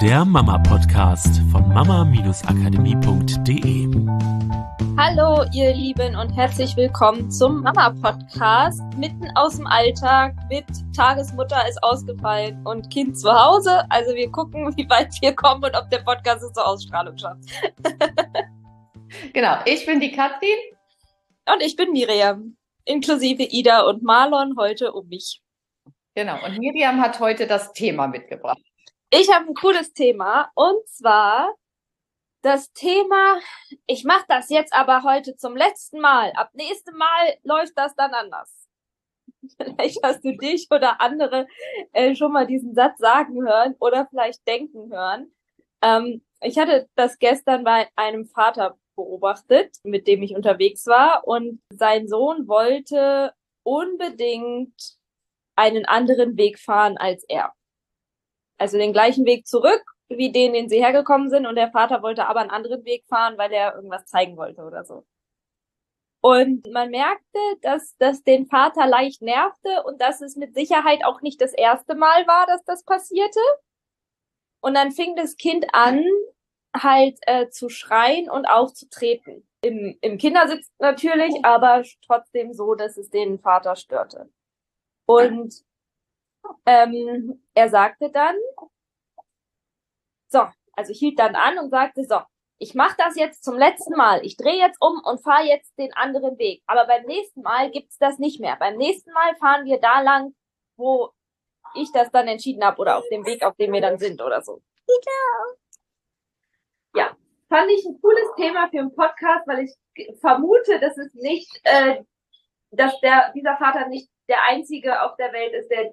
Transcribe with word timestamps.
der 0.00 0.24
Mama-Podcast 0.24 1.42
von 1.52 1.68
mama-akademie.de. 1.68 3.86
Hallo, 4.96 5.44
ihr 5.52 5.74
Lieben, 5.74 6.16
und 6.16 6.30
herzlich 6.30 6.74
willkommen 6.74 7.30
zum 7.30 7.60
Mama-Podcast. 7.60 8.80
Mitten 8.96 9.28
aus 9.34 9.56
dem 9.56 9.66
Alltag 9.66 10.34
mit 10.48 10.64
Tagesmutter 10.96 11.68
ist 11.68 11.82
ausgefallen 11.82 12.66
und 12.66 12.88
Kind 12.88 13.18
zu 13.18 13.30
Hause. 13.30 13.84
Also, 13.90 14.14
wir 14.14 14.30
gucken, 14.30 14.74
wie 14.78 14.88
weit 14.88 15.12
wir 15.20 15.34
kommen 15.34 15.64
und 15.64 15.76
ob 15.76 15.90
der 15.90 15.98
Podcast 15.98 16.44
es 16.44 16.54
zur 16.54 16.66
Ausstrahlung 16.66 17.18
schafft. 17.18 17.44
genau, 19.34 19.58
ich 19.66 19.84
bin 19.84 20.00
die 20.00 20.12
Katrin. 20.12 20.48
Und 21.52 21.62
ich 21.62 21.76
bin 21.76 21.92
Miriam, 21.92 22.56
inklusive 22.86 23.42
Ida 23.42 23.82
und 23.82 24.02
Marlon 24.02 24.54
heute 24.56 24.94
um 24.94 25.08
mich. 25.08 25.42
Genau, 26.14 26.42
und 26.42 26.58
Miriam 26.58 27.02
hat 27.02 27.20
heute 27.20 27.46
das 27.46 27.74
Thema 27.74 28.06
mitgebracht. 28.06 28.62
Ich 29.12 29.28
habe 29.34 29.48
ein 29.48 29.54
cooles 29.54 29.92
Thema 29.92 30.52
und 30.54 30.86
zwar 30.88 31.52
das 32.42 32.72
Thema, 32.72 33.40
ich 33.86 34.04
mache 34.04 34.24
das 34.28 34.50
jetzt 34.50 34.72
aber 34.72 35.02
heute 35.02 35.36
zum 35.36 35.56
letzten 35.56 36.00
Mal. 36.00 36.30
Ab 36.36 36.50
nächstem 36.54 36.96
Mal 36.96 37.36
läuft 37.42 37.72
das 37.76 37.92
dann 37.96 38.14
anders. 38.14 38.68
Vielleicht 39.58 39.98
hast 40.04 40.24
du 40.24 40.36
dich 40.36 40.68
oder 40.70 41.00
andere 41.00 41.48
äh, 41.92 42.14
schon 42.14 42.32
mal 42.32 42.46
diesen 42.46 42.74
Satz 42.76 42.98
sagen 42.98 43.42
hören 43.42 43.74
oder 43.80 44.06
vielleicht 44.10 44.46
denken 44.46 44.92
hören. 44.92 45.34
Ähm, 45.82 46.22
ich 46.40 46.56
hatte 46.58 46.88
das 46.94 47.18
gestern 47.18 47.64
bei 47.64 47.88
einem 47.96 48.26
Vater 48.26 48.78
beobachtet, 48.94 49.76
mit 49.82 50.06
dem 50.06 50.22
ich 50.22 50.36
unterwegs 50.36 50.86
war 50.86 51.26
und 51.26 51.60
sein 51.70 52.06
Sohn 52.06 52.46
wollte 52.46 53.34
unbedingt 53.64 54.98
einen 55.56 55.84
anderen 55.84 56.36
Weg 56.36 56.60
fahren 56.60 56.96
als 56.96 57.24
er. 57.24 57.52
Also 58.60 58.76
den 58.76 58.92
gleichen 58.92 59.24
Weg 59.24 59.46
zurück, 59.46 59.82
wie 60.08 60.32
den, 60.32 60.52
den 60.52 60.68
sie 60.68 60.82
hergekommen 60.84 61.30
sind. 61.30 61.46
Und 61.46 61.56
der 61.56 61.70
Vater 61.70 62.02
wollte 62.02 62.26
aber 62.26 62.40
einen 62.40 62.50
anderen 62.50 62.84
Weg 62.84 63.04
fahren, 63.08 63.38
weil 63.38 63.52
er 63.52 63.74
irgendwas 63.74 64.04
zeigen 64.06 64.36
wollte 64.36 64.62
oder 64.62 64.84
so. 64.84 65.06
Und 66.22 66.70
man 66.70 66.90
merkte, 66.90 67.38
dass 67.62 67.96
das 67.96 68.22
den 68.22 68.46
Vater 68.46 68.86
leicht 68.86 69.22
nervte 69.22 69.82
und 69.84 70.02
dass 70.02 70.20
es 70.20 70.36
mit 70.36 70.54
Sicherheit 70.54 71.04
auch 71.04 71.22
nicht 71.22 71.40
das 71.40 71.54
erste 71.54 71.94
Mal 71.94 72.26
war, 72.26 72.46
dass 72.46 72.62
das 72.64 72.84
passierte. 72.84 73.40
Und 74.60 74.74
dann 74.74 74.92
fing 74.92 75.16
das 75.16 75.36
Kind 75.36 75.66
an, 75.72 76.04
halt 76.76 77.18
äh, 77.22 77.48
zu 77.48 77.70
schreien 77.70 78.28
und 78.28 78.44
aufzutreten. 78.44 79.48
Im, 79.62 79.96
Im 80.02 80.18
Kindersitz 80.18 80.70
natürlich, 80.78 81.34
aber 81.44 81.82
trotzdem 82.04 82.52
so, 82.52 82.74
dass 82.74 82.98
es 82.98 83.08
den 83.08 83.38
Vater 83.38 83.74
störte. 83.74 84.30
Und 85.06 85.64
ähm, 86.66 87.42
er 87.54 87.68
sagte 87.68 88.10
dann, 88.10 88.36
so, 90.28 90.46
also 90.72 90.92
hielt 90.92 91.18
dann 91.18 91.34
an 91.34 91.58
und 91.58 91.70
sagte, 91.70 92.04
so, 92.04 92.20
ich 92.58 92.74
mache 92.74 92.94
das 92.98 93.16
jetzt 93.16 93.42
zum 93.42 93.56
letzten 93.56 93.96
Mal. 93.96 94.24
Ich 94.24 94.36
drehe 94.36 94.58
jetzt 94.58 94.76
um 94.80 95.00
und 95.04 95.22
fahre 95.22 95.44
jetzt 95.44 95.76
den 95.78 95.92
anderen 95.94 96.38
Weg. 96.38 96.62
Aber 96.66 96.86
beim 96.86 97.04
nächsten 97.06 97.40
Mal 97.40 97.70
gibt's 97.70 97.96
das 97.98 98.18
nicht 98.18 98.38
mehr. 98.38 98.56
Beim 98.56 98.76
nächsten 98.76 99.12
Mal 99.12 99.34
fahren 99.36 99.64
wir 99.64 99.80
da 99.80 100.02
lang, 100.02 100.34
wo 100.76 101.10
ich 101.74 101.90
das 101.92 102.10
dann 102.10 102.28
entschieden 102.28 102.62
habe 102.62 102.78
oder 102.78 102.98
auf 102.98 103.08
dem 103.10 103.24
Weg, 103.24 103.42
auf 103.42 103.56
dem 103.56 103.72
wir 103.72 103.80
dann 103.80 103.98
sind 103.98 104.20
oder 104.20 104.42
so. 104.42 104.60
Ja, 106.94 107.16
fand 107.48 107.70
ich 107.70 107.84
ein 107.86 107.98
cooles 108.00 108.28
Thema 108.36 108.68
für 108.68 108.80
einen 108.80 108.94
Podcast, 108.94 109.46
weil 109.46 109.64
ich 109.64 110.18
vermute, 110.20 110.78
dass 110.80 110.98
es 110.98 111.14
nicht, 111.14 111.60
äh, 111.64 112.02
dass 112.72 112.98
der 113.00 113.32
dieser 113.32 113.56
Vater 113.56 113.88
nicht 113.88 114.10
der 114.30 114.42
Einzige 114.48 115.02
auf 115.02 115.16
der 115.16 115.32
Welt 115.32 115.52
ist, 115.52 115.68
der 115.68 115.92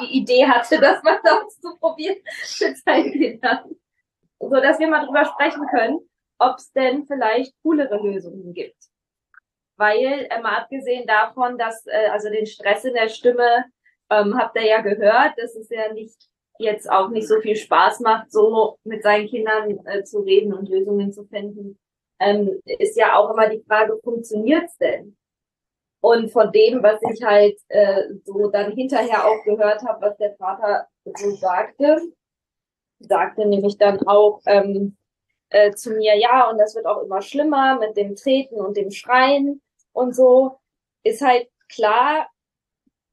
die 0.00 0.18
Idee 0.18 0.46
hatte, 0.46 0.78
das 0.80 1.02
mal 1.02 1.18
auszuprobieren 1.24 2.18
mit 2.60 2.78
seinen 2.78 3.12
Kindern. 3.12 3.76
So 4.40 4.50
dass 4.50 4.78
wir 4.78 4.88
mal 4.88 5.04
drüber 5.04 5.24
sprechen 5.24 5.66
können, 5.68 5.98
ob 6.38 6.56
es 6.58 6.70
denn 6.72 7.06
vielleicht 7.06 7.52
coolere 7.62 7.96
Lösungen 7.96 8.54
gibt. 8.54 8.76
Weil, 9.76 10.28
äh, 10.30 10.40
mal 10.40 10.58
abgesehen 10.58 11.06
davon, 11.06 11.58
dass, 11.58 11.86
äh, 11.86 12.08
also 12.10 12.30
den 12.30 12.46
Stress 12.46 12.84
in 12.84 12.94
der 12.94 13.08
Stimme, 13.08 13.64
ähm, 14.10 14.36
habt 14.38 14.56
ihr 14.56 14.66
ja 14.66 14.80
gehört, 14.80 15.32
dass 15.36 15.54
es 15.56 15.68
ja 15.70 15.92
nicht 15.92 16.16
jetzt 16.58 16.90
auch 16.90 17.08
nicht 17.08 17.28
so 17.28 17.40
viel 17.40 17.56
Spaß 17.56 18.00
macht, 18.00 18.32
so 18.32 18.78
mit 18.84 19.02
seinen 19.02 19.28
Kindern 19.28 19.78
äh, 19.86 20.02
zu 20.02 20.20
reden 20.20 20.52
und 20.52 20.68
Lösungen 20.68 21.12
zu 21.12 21.24
finden, 21.24 21.78
ähm, 22.20 22.60
ist 22.64 22.96
ja 22.96 23.16
auch 23.16 23.30
immer 23.30 23.48
die 23.48 23.62
Frage, 23.66 23.98
funktioniert's 24.02 24.76
denn? 24.78 25.16
Und 26.00 26.30
von 26.30 26.52
dem, 26.52 26.82
was 26.82 27.00
ich 27.12 27.22
halt 27.24 27.58
äh, 27.68 28.04
so 28.24 28.48
dann 28.50 28.72
hinterher 28.72 29.26
auch 29.26 29.42
gehört 29.44 29.82
habe, 29.82 30.06
was 30.06 30.16
der 30.18 30.36
Vater 30.36 30.86
so 31.04 31.30
sagte, 31.32 32.00
sagte 33.00 33.46
nämlich 33.46 33.78
dann 33.78 34.06
auch 34.06 34.40
ähm, 34.46 34.96
äh, 35.50 35.72
zu 35.72 35.90
mir, 35.90 36.16
ja, 36.16 36.48
und 36.50 36.58
das 36.58 36.74
wird 36.74 36.86
auch 36.86 37.02
immer 37.02 37.22
schlimmer 37.22 37.78
mit 37.78 37.96
dem 37.96 38.14
Treten 38.14 38.60
und 38.60 38.76
dem 38.76 38.90
Schreien 38.90 39.60
und 39.92 40.14
so, 40.14 40.58
ist 41.02 41.22
halt 41.22 41.48
klar, 41.68 42.28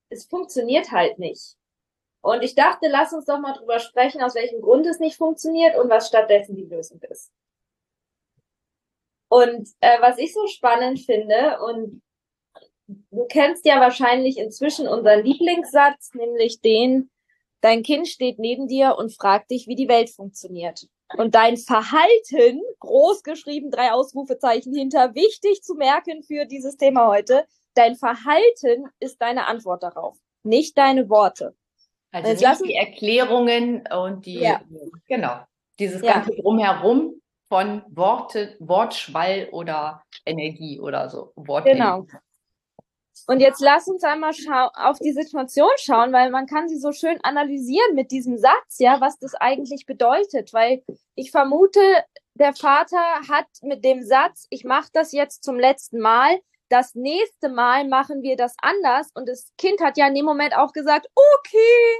es 0.09 0.25
funktioniert 0.25 0.91
halt 0.91 1.17
nicht. 1.17 1.55
Und 2.21 2.43
ich 2.43 2.55
dachte, 2.55 2.87
lass 2.89 3.13
uns 3.13 3.25
doch 3.25 3.39
mal 3.39 3.53
drüber 3.53 3.79
sprechen, 3.79 4.21
aus 4.21 4.35
welchem 4.35 4.61
Grund 4.61 4.85
es 4.87 4.99
nicht 4.99 5.17
funktioniert 5.17 5.77
und 5.77 5.89
was 5.89 6.07
stattdessen 6.07 6.55
die 6.55 6.65
Lösung 6.65 6.99
ist. 7.01 7.31
Und 9.27 9.69
äh, 9.79 10.01
was 10.01 10.17
ich 10.17 10.33
so 10.33 10.47
spannend 10.47 10.99
finde, 10.99 11.59
und 11.59 12.01
du 12.87 13.25
kennst 13.27 13.65
ja 13.65 13.79
wahrscheinlich 13.79 14.37
inzwischen 14.37 14.87
unseren 14.87 15.23
Lieblingssatz, 15.23 16.13
nämlich 16.13 16.61
den, 16.61 17.09
dein 17.61 17.83
Kind 17.83 18.07
steht 18.07 18.39
neben 18.39 18.67
dir 18.67 18.95
und 18.97 19.13
fragt 19.13 19.51
dich, 19.51 19.67
wie 19.67 19.75
die 19.75 19.87
Welt 19.87 20.09
funktioniert. 20.09 20.87
Und 21.17 21.35
dein 21.35 21.57
Verhalten, 21.57 22.61
groß 22.79 23.23
geschrieben, 23.23 23.69
drei 23.69 23.91
Ausrufezeichen 23.91 24.73
hinter, 24.73 25.13
wichtig 25.13 25.61
zu 25.61 25.75
merken 25.75 26.23
für 26.23 26.45
dieses 26.45 26.77
Thema 26.77 27.07
heute, 27.07 27.45
dein 27.75 27.95
Verhalten 27.95 28.87
ist 28.99 29.21
deine 29.21 29.47
Antwort 29.47 29.83
darauf, 29.83 30.17
nicht 30.43 30.77
deine 30.77 31.09
Worte. 31.09 31.55
Also 32.11 32.29
nicht 32.31 32.41
lassen, 32.41 32.67
die 32.67 32.75
Erklärungen 32.75 33.87
und 33.87 34.25
die, 34.25 34.39
ja. 34.39 34.61
genau, 35.07 35.41
dieses 35.77 36.01
ganze 36.01 36.33
ja. 36.33 36.41
Drumherum 36.41 37.21
von 37.49 37.83
Worte, 37.89 38.55
Wortschwall 38.59 39.49
oder 39.51 40.03
Energie 40.25 40.79
oder 40.79 41.09
so. 41.09 41.31
Wortenergie. 41.35 42.07
Genau. 42.07 42.21
Und 43.27 43.39
jetzt 43.39 43.61
lass 43.61 43.87
uns 43.87 44.03
einmal 44.03 44.33
auf 44.73 44.99
die 44.99 45.13
Situation 45.13 45.69
schauen, 45.77 46.13
weil 46.13 46.29
man 46.29 46.45
kann 46.45 46.67
sie 46.67 46.77
so 46.77 46.91
schön 46.91 47.19
analysieren 47.23 47.95
mit 47.95 48.11
diesem 48.11 48.37
Satz, 48.37 48.79
ja, 48.79 49.01
was 49.01 49.17
das 49.19 49.33
eigentlich 49.35 49.85
bedeutet. 49.85 50.53
Weil 50.53 50.83
ich 51.15 51.31
vermute, 51.31 51.79
der 52.35 52.53
Vater 52.53 52.99
hat 53.29 53.47
mit 53.61 53.83
dem 53.83 54.03
Satz, 54.03 54.45
ich 54.49 54.63
mache 54.63 54.89
das 54.93 55.11
jetzt 55.11 55.43
zum 55.43 55.57
letzten 55.57 55.99
Mal, 55.99 56.39
das 56.69 56.95
nächste 56.95 57.49
Mal 57.49 57.87
machen 57.87 58.21
wir 58.21 58.35
das 58.35 58.55
anders. 58.61 59.09
Und 59.13 59.27
das 59.27 59.51
Kind 59.57 59.81
hat 59.81 59.97
ja 59.97 60.07
in 60.07 60.15
dem 60.15 60.25
Moment 60.25 60.55
auch 60.55 60.73
gesagt, 60.73 61.07
okay, 61.15 61.99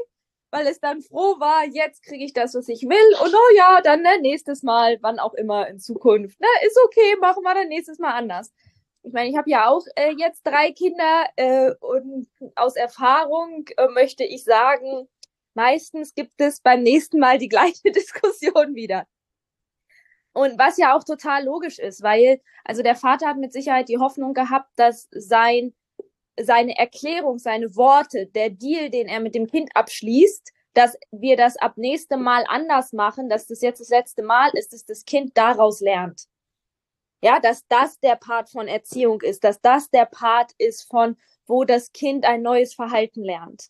weil 0.51 0.67
es 0.67 0.79
dann 0.79 1.01
froh 1.01 1.39
war, 1.39 1.65
jetzt 1.65 2.03
kriege 2.03 2.23
ich 2.23 2.33
das, 2.33 2.53
was 2.53 2.67
ich 2.69 2.83
will. 2.83 3.23
Und 3.23 3.33
oh 3.33 3.55
ja, 3.55 3.81
dann 3.81 4.01
ne, 4.01 4.19
nächstes 4.21 4.63
Mal, 4.63 4.97
wann 5.01 5.19
auch 5.19 5.33
immer 5.33 5.67
in 5.67 5.79
Zukunft. 5.79 6.39
Ne, 6.39 6.47
ist 6.65 6.79
okay, 6.85 7.15
machen 7.19 7.43
wir 7.43 7.53
dann 7.53 7.67
nächstes 7.67 7.99
Mal 7.99 8.11
anders 8.13 8.51
ich 9.05 9.13
meine, 9.13 9.29
ich 9.29 9.37
habe 9.37 9.49
ja 9.49 9.67
auch 9.69 9.85
äh, 9.95 10.13
jetzt 10.17 10.41
drei 10.43 10.71
Kinder 10.71 11.25
äh, 11.35 11.71
und 11.79 12.27
aus 12.55 12.75
Erfahrung 12.75 13.65
äh, 13.77 13.87
möchte 13.89 14.23
ich 14.23 14.43
sagen, 14.43 15.07
meistens 15.53 16.15
gibt 16.15 16.41
es 16.41 16.59
beim 16.59 16.81
nächsten 16.81 17.19
Mal 17.19 17.37
die 17.37 17.49
gleiche 17.49 17.91
Diskussion 17.91 18.75
wieder. 18.75 19.05
Und 20.33 20.57
was 20.59 20.77
ja 20.77 20.95
auch 20.97 21.03
total 21.03 21.45
logisch 21.45 21.79
ist, 21.79 22.03
weil, 22.03 22.41
also 22.65 22.81
der 22.81 22.95
Vater 22.95 23.27
hat 23.27 23.37
mit 23.37 23.53
Sicherheit 23.53 23.87
die 23.89 23.99
Hoffnung 23.99 24.33
gehabt, 24.33 24.69
dass 24.75 25.07
sein, 25.11 25.73
seine 26.37 26.77
Erklärung, 26.77 27.39
seine 27.39 27.75
Worte, 27.75 28.27
der 28.27 28.49
Deal, 28.49 28.89
den 28.89 29.07
er 29.07 29.21
mit 29.21 29.35
dem 29.35 29.47
Kind 29.47 29.69
abschließt, 29.75 30.51
dass 30.73 30.97
wir 31.11 31.37
das 31.37 31.55
ab 31.55 31.77
nächstem 31.77 32.21
Mal 32.21 32.43
anders 32.47 32.91
machen, 32.91 33.29
dass 33.29 33.47
das 33.47 33.61
jetzt 33.61 33.79
das 33.79 33.89
letzte 33.89 34.23
Mal 34.23 34.49
ist, 34.55 34.73
dass 34.73 34.83
das 34.83 35.05
Kind 35.05 35.37
daraus 35.37 35.79
lernt. 35.79 36.27
Ja, 37.21 37.39
dass 37.39 37.65
das 37.67 37.99
der 37.99 38.15
Part 38.15 38.49
von 38.49 38.67
Erziehung 38.67 39.21
ist, 39.21 39.43
dass 39.43 39.61
das 39.61 39.89
der 39.89 40.05
Part 40.05 40.51
ist 40.57 40.87
von, 40.89 41.17
wo 41.47 41.63
das 41.63 41.91
Kind 41.91 42.25
ein 42.25 42.41
neues 42.41 42.73
Verhalten 42.73 43.23
lernt. 43.23 43.69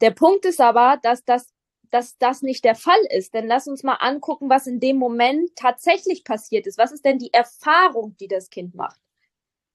Der 0.00 0.10
Punkt 0.10 0.44
ist 0.44 0.60
aber, 0.60 0.98
dass 1.02 1.24
das, 1.24 1.52
dass 1.90 2.18
das 2.18 2.42
nicht 2.42 2.64
der 2.64 2.74
Fall 2.74 3.00
ist. 3.10 3.34
Denn 3.34 3.46
lass 3.46 3.66
uns 3.66 3.82
mal 3.82 3.94
angucken, 3.94 4.50
was 4.50 4.66
in 4.66 4.80
dem 4.80 4.96
Moment 4.96 5.50
tatsächlich 5.56 6.24
passiert 6.24 6.66
ist. 6.66 6.78
Was 6.78 6.92
ist 6.92 7.04
denn 7.04 7.18
die 7.18 7.32
Erfahrung, 7.32 8.16
die 8.18 8.28
das 8.28 8.50
Kind 8.50 8.74
macht? 8.74 9.00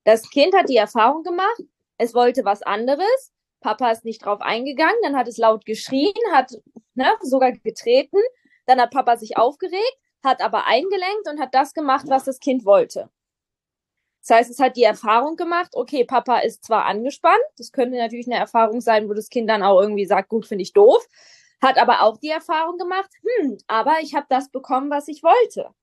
Das 0.03 0.29
Kind 0.29 0.55
hat 0.55 0.69
die 0.69 0.77
Erfahrung 0.77 1.23
gemacht, 1.23 1.61
es 1.97 2.13
wollte 2.13 2.43
was 2.45 2.63
anderes. 2.63 3.31
Papa 3.59 3.91
ist 3.91 4.05
nicht 4.05 4.25
drauf 4.25 4.41
eingegangen, 4.41 4.97
dann 5.03 5.15
hat 5.15 5.27
es 5.27 5.37
laut 5.37 5.65
geschrien, 5.65 6.13
hat 6.31 6.51
ne, 6.95 7.05
sogar 7.21 7.51
getreten, 7.51 8.17
dann 8.65 8.81
hat 8.81 8.91
Papa 8.91 9.17
sich 9.17 9.37
aufgeregt, 9.37 9.97
hat 10.23 10.41
aber 10.41 10.67
eingelenkt 10.67 11.27
und 11.29 11.39
hat 11.39 11.53
das 11.53 11.73
gemacht, 11.73 12.05
was 12.07 12.25
das 12.25 12.39
Kind 12.39 12.65
wollte. 12.65 13.09
Das 14.21 14.37
heißt, 14.37 14.51
es 14.51 14.59
hat 14.59 14.77
die 14.77 14.83
Erfahrung 14.83 15.35
gemacht, 15.35 15.71
okay, 15.75 16.05
Papa 16.05 16.39
ist 16.39 16.63
zwar 16.63 16.85
angespannt, 16.85 17.41
das 17.57 17.71
könnte 17.71 17.97
natürlich 17.97 18.27
eine 18.27 18.37
Erfahrung 18.37 18.79
sein, 18.79 19.09
wo 19.09 19.13
das 19.13 19.29
Kind 19.29 19.49
dann 19.49 19.63
auch 19.63 19.81
irgendwie 19.81 20.05
sagt, 20.05 20.29
gut, 20.29 20.45
finde 20.45 20.61
ich 20.61 20.73
doof, 20.73 21.03
hat 21.61 21.79
aber 21.79 22.01
auch 22.03 22.17
die 22.17 22.29
Erfahrung 22.29 22.77
gemacht, 22.77 23.09
hm, 23.39 23.57
aber 23.67 23.95
ich 24.01 24.13
habe 24.13 24.27
das 24.29 24.49
bekommen, 24.49 24.91
was 24.91 25.07
ich 25.07 25.23
wollte. 25.23 25.73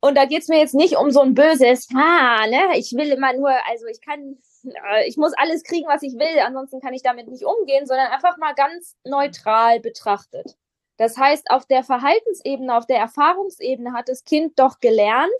Und 0.00 0.16
da 0.16 0.24
geht 0.24 0.42
es 0.42 0.48
mir 0.48 0.58
jetzt 0.58 0.74
nicht 0.74 0.96
um 0.96 1.12
so 1.12 1.20
ein 1.20 1.34
böses, 1.34 1.86
ah, 1.94 2.44
ne, 2.48 2.76
ich 2.76 2.92
will 2.92 3.12
immer 3.12 3.32
nur, 3.34 3.50
also 3.68 3.86
ich 3.86 4.00
kann, 4.00 4.36
äh, 4.64 5.06
ich 5.06 5.16
muss 5.16 5.32
alles 5.34 5.62
kriegen, 5.62 5.86
was 5.86 6.02
ich 6.02 6.14
will, 6.14 6.40
ansonsten 6.40 6.80
kann 6.80 6.92
ich 6.92 7.02
damit 7.02 7.28
nicht 7.28 7.44
umgehen, 7.44 7.86
sondern 7.86 8.08
einfach 8.08 8.36
mal 8.38 8.54
ganz 8.54 8.96
neutral 9.04 9.78
betrachtet. 9.78 10.56
Das 10.96 11.16
heißt, 11.16 11.50
auf 11.50 11.66
der 11.66 11.82
Verhaltensebene, 11.84 12.76
auf 12.76 12.86
der 12.86 12.98
Erfahrungsebene 12.98 13.92
hat 13.92 14.08
das 14.08 14.24
Kind 14.24 14.58
doch 14.58 14.80
gelernt, 14.80 15.30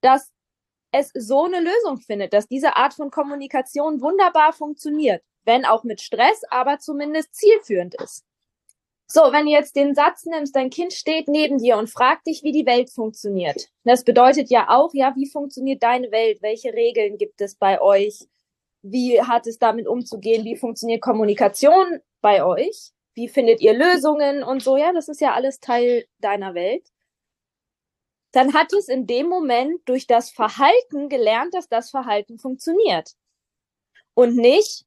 dass 0.00 0.30
es 0.92 1.10
so 1.14 1.44
eine 1.44 1.60
Lösung 1.60 1.98
findet, 1.98 2.32
dass 2.32 2.48
diese 2.48 2.76
Art 2.76 2.94
von 2.94 3.10
Kommunikation 3.10 4.00
wunderbar 4.00 4.52
funktioniert, 4.52 5.22
wenn 5.44 5.64
auch 5.64 5.84
mit 5.84 6.00
Stress, 6.00 6.42
aber 6.50 6.78
zumindest 6.78 7.34
zielführend 7.34 7.94
ist. 7.96 8.24
So, 9.10 9.20
wenn 9.32 9.46
du 9.46 9.52
jetzt 9.52 9.74
den 9.74 9.94
Satz 9.94 10.26
nimmst, 10.26 10.54
dein 10.54 10.68
Kind 10.68 10.92
steht 10.92 11.28
neben 11.28 11.58
dir 11.58 11.78
und 11.78 11.88
fragt 11.88 12.26
dich, 12.26 12.42
wie 12.42 12.52
die 12.52 12.66
Welt 12.66 12.90
funktioniert. 12.90 13.70
Das 13.84 14.04
bedeutet 14.04 14.50
ja 14.50 14.68
auch, 14.68 14.92
ja, 14.92 15.14
wie 15.16 15.30
funktioniert 15.30 15.82
deine 15.82 16.10
Welt? 16.10 16.42
Welche 16.42 16.74
Regeln 16.74 17.16
gibt 17.16 17.40
es 17.40 17.54
bei 17.54 17.80
euch? 17.80 18.26
Wie 18.82 19.22
hat 19.22 19.46
es 19.46 19.58
damit 19.58 19.86
umzugehen? 19.86 20.44
Wie 20.44 20.56
funktioniert 20.56 21.00
Kommunikation 21.00 22.00
bei 22.20 22.44
euch? 22.44 22.92
Wie 23.18 23.28
findet 23.28 23.60
ihr 23.60 23.74
Lösungen 23.74 24.42
und 24.42 24.62
so? 24.62 24.76
Ja, 24.76 24.92
das 24.92 25.08
ist 25.08 25.20
ja 25.20 25.34
alles 25.34 25.60
Teil 25.60 26.06
deiner 26.20 26.54
Welt 26.54 26.88
dann 28.32 28.52
hat 28.54 28.72
es 28.72 28.88
in 28.88 29.06
dem 29.06 29.26
Moment 29.26 29.80
durch 29.86 30.06
das 30.06 30.30
Verhalten 30.30 31.08
gelernt, 31.08 31.54
dass 31.54 31.68
das 31.68 31.90
Verhalten 31.90 32.38
funktioniert. 32.38 33.14
Und 34.14 34.36
nicht 34.36 34.84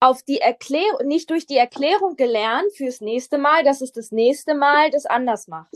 auf 0.00 0.22
die 0.22 0.40
Erklärung, 0.40 1.06
nicht 1.06 1.30
durch 1.30 1.46
die 1.46 1.56
Erklärung 1.56 2.16
gelernt 2.16 2.72
fürs 2.76 3.00
nächste 3.00 3.38
Mal, 3.38 3.64
dass 3.64 3.80
es 3.80 3.92
das 3.92 4.12
nächste 4.12 4.54
Mal 4.54 4.90
das 4.90 5.06
anders 5.06 5.48
macht. 5.48 5.74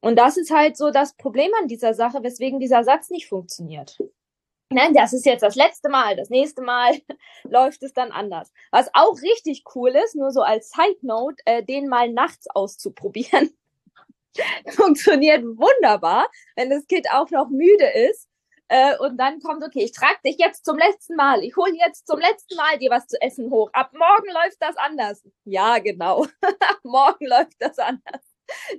Und 0.00 0.16
das 0.16 0.36
ist 0.36 0.50
halt 0.50 0.76
so 0.76 0.90
das 0.90 1.14
Problem 1.14 1.50
an 1.60 1.68
dieser 1.68 1.94
Sache, 1.94 2.22
weswegen 2.22 2.60
dieser 2.60 2.84
Satz 2.84 3.10
nicht 3.10 3.28
funktioniert. 3.28 3.98
Nein, 4.74 4.92
das 4.92 5.12
ist 5.12 5.24
jetzt 5.24 5.42
das 5.42 5.54
letzte 5.54 5.88
Mal, 5.88 6.16
das 6.16 6.30
nächste 6.30 6.60
Mal 6.60 7.00
läuft 7.44 7.84
es 7.84 7.92
dann 7.92 8.10
anders. 8.10 8.52
Was 8.72 8.90
auch 8.92 9.20
richtig 9.22 9.62
cool 9.74 9.90
ist, 9.90 10.16
nur 10.16 10.32
so 10.32 10.42
als 10.42 10.70
Side 10.70 10.98
Note, 11.02 11.36
äh, 11.44 11.62
den 11.62 11.88
mal 11.88 12.10
nachts 12.10 12.48
auszuprobieren. 12.50 13.56
funktioniert 14.70 15.44
wunderbar, 15.44 16.28
wenn 16.56 16.70
das 16.70 16.88
Kind 16.88 17.06
auch 17.12 17.30
noch 17.30 17.50
müde 17.50 17.86
ist. 18.10 18.28
Äh, 18.66 18.96
und 18.98 19.16
dann 19.16 19.38
kommt, 19.40 19.62
okay, 19.62 19.84
ich 19.84 19.92
trage 19.92 20.18
dich 20.26 20.38
jetzt 20.38 20.64
zum 20.64 20.76
letzten 20.76 21.14
Mal. 21.14 21.44
Ich 21.44 21.54
hole 21.56 21.74
jetzt 21.76 22.08
zum 22.08 22.18
letzten 22.18 22.56
Mal 22.56 22.76
dir 22.78 22.90
was 22.90 23.06
zu 23.06 23.20
essen 23.22 23.50
hoch. 23.52 23.70
Ab 23.74 23.92
morgen 23.92 24.32
läuft 24.32 24.60
das 24.60 24.76
anders. 24.76 25.22
Ja, 25.44 25.78
genau. 25.78 26.26
morgen 26.82 27.26
läuft 27.26 27.60
das 27.60 27.78
anders. 27.78 28.22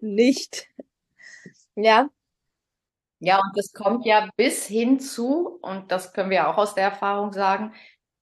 Nicht. 0.02 0.68
Ja. 1.76 2.10
Ja, 3.20 3.38
und 3.38 3.58
das 3.58 3.72
kommt 3.74 4.06
ja 4.06 4.30
bis 4.36 4.66
hin 4.68 5.00
zu, 5.00 5.60
und 5.62 5.92
das 5.92 6.14
können 6.14 6.30
wir 6.30 6.50
auch 6.50 6.58
aus 6.58 6.76
der 6.76 6.84
Erfahrung 6.86 7.32
sagen, 7.32 7.74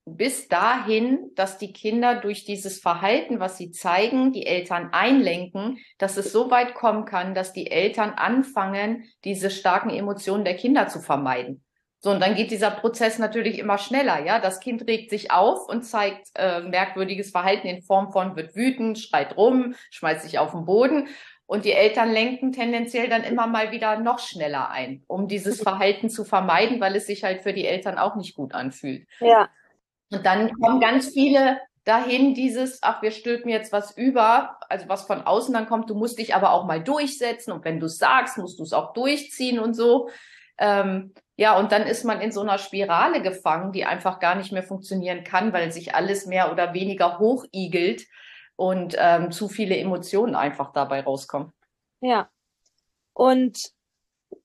bis 0.06 0.48
dahin, 0.50 1.32
dass 1.36 1.58
die 1.58 1.72
Kinder 1.72 2.16
durch 2.16 2.44
dieses 2.46 2.80
Verhalten, 2.80 3.40
was 3.40 3.58
sie 3.58 3.72
zeigen, 3.72 4.34
die 4.34 4.46
Eltern 4.46 4.90
einlenken, 4.92 5.80
dass 5.98 6.18
es 6.18 6.32
so 6.32 6.52
weit 6.52 6.76
kommen 6.76 7.06
kann, 7.06 7.34
dass 7.34 7.54
die 7.54 7.72
Eltern 7.72 8.12
anfangen, 8.12 9.06
diese 9.24 9.50
starken 9.50 9.90
Emotionen 9.90 10.44
der 10.44 10.58
Kinder 10.58 10.88
zu 10.90 11.00
vermeiden. 11.02 11.64
So, 12.02 12.12
und 12.12 12.20
dann 12.20 12.36
geht 12.36 12.52
dieser 12.52 12.70
Prozess 12.72 13.18
natürlich 13.18 13.58
immer 13.60 13.78
schneller, 13.78 14.26
ja. 14.26 14.40
Das 14.40 14.60
Kind 14.60 14.86
regt 14.88 15.10
sich 15.10 15.32
auf 15.32 15.70
und 15.70 15.84
zeigt 15.84 16.28
äh, 16.36 16.60
merkwürdiges 16.60 17.32
Verhalten 17.32 17.68
in 17.68 17.82
Form 17.82 18.12
von 18.12 18.36
wird 18.36 18.58
wütend, 18.58 19.00
schreit 19.00 19.38
rum, 19.38 19.74
schmeißt 19.90 20.24
sich 20.24 20.38
auf 20.38 20.52
den 20.52 20.66
Boden. 20.66 21.08
Und 21.46 21.66
die 21.66 21.74
Eltern 21.74 22.12
lenken 22.12 22.52
tendenziell 22.52 23.10
dann 23.10 23.24
immer 23.24 23.48
mal 23.48 23.72
wieder 23.72 24.00
noch 24.00 24.20
schneller 24.20 24.70
ein, 24.70 25.04
um 25.08 25.28
dieses 25.28 25.62
Verhalten 25.62 26.10
zu 26.10 26.24
vermeiden, 26.24 26.80
weil 26.80 26.96
es 26.96 27.06
sich 27.06 27.24
halt 27.24 27.42
für 27.42 27.54
die 27.54 27.66
Eltern 27.66 27.98
auch 27.98 28.16
nicht 28.16 28.34
gut 28.34 28.54
anfühlt. 28.54 29.08
Ja, 29.20 29.50
und 30.14 30.26
dann 30.26 30.54
kommen 30.60 30.80
ganz 30.80 31.10
viele 31.10 31.60
dahin, 31.86 32.34
dieses, 32.34 32.82
ach, 32.82 33.02
wir 33.02 33.12
stülpen 33.12 33.50
jetzt 33.50 33.74
was 33.74 33.98
über, 33.98 34.58
also 34.70 34.88
was 34.88 35.06
von 35.06 35.22
außen 35.22 35.54
dann 35.54 35.66
kommt, 35.66 35.90
du 35.90 35.96
musst 35.96 36.20
dich 36.20 36.36
aber 36.36 36.54
auch 36.54 36.66
mal 36.66 36.82
durchsetzen 36.82 37.52
und 37.52 37.66
wenn 37.66 37.80
du 37.80 37.88
es 37.88 37.98
sagst, 37.98 38.38
musst 38.38 38.60
du 38.60 38.64
es 38.64 38.74
auch 38.74 38.94
durchziehen 38.94 39.60
und 39.60 39.74
so. 39.74 40.10
Ähm, 40.58 41.14
ja, 41.36 41.58
und 41.58 41.72
dann 41.72 41.84
ist 41.84 42.06
man 42.06 42.22
in 42.22 42.32
so 42.32 42.42
einer 42.42 42.60
Spirale 42.60 43.22
gefangen, 43.22 43.72
die 43.72 43.86
einfach 43.86 44.20
gar 44.20 44.36
nicht 44.36 44.52
mehr 44.52 44.64
funktionieren 44.64 45.24
kann, 45.24 45.52
weil 45.52 45.72
sich 45.72 45.96
alles 45.96 46.26
mehr 46.28 46.52
oder 46.52 46.74
weniger 46.74 47.18
hochigelt 47.18 48.04
und 48.64 48.96
ähm, 48.98 49.30
zu 49.30 49.50
viele 49.50 49.76
Emotionen 49.76 50.36
einfach 50.36 50.72
dabei 50.72 51.02
rauskommen. 51.02 51.52
Ja. 52.00 52.30
Und 53.12 53.74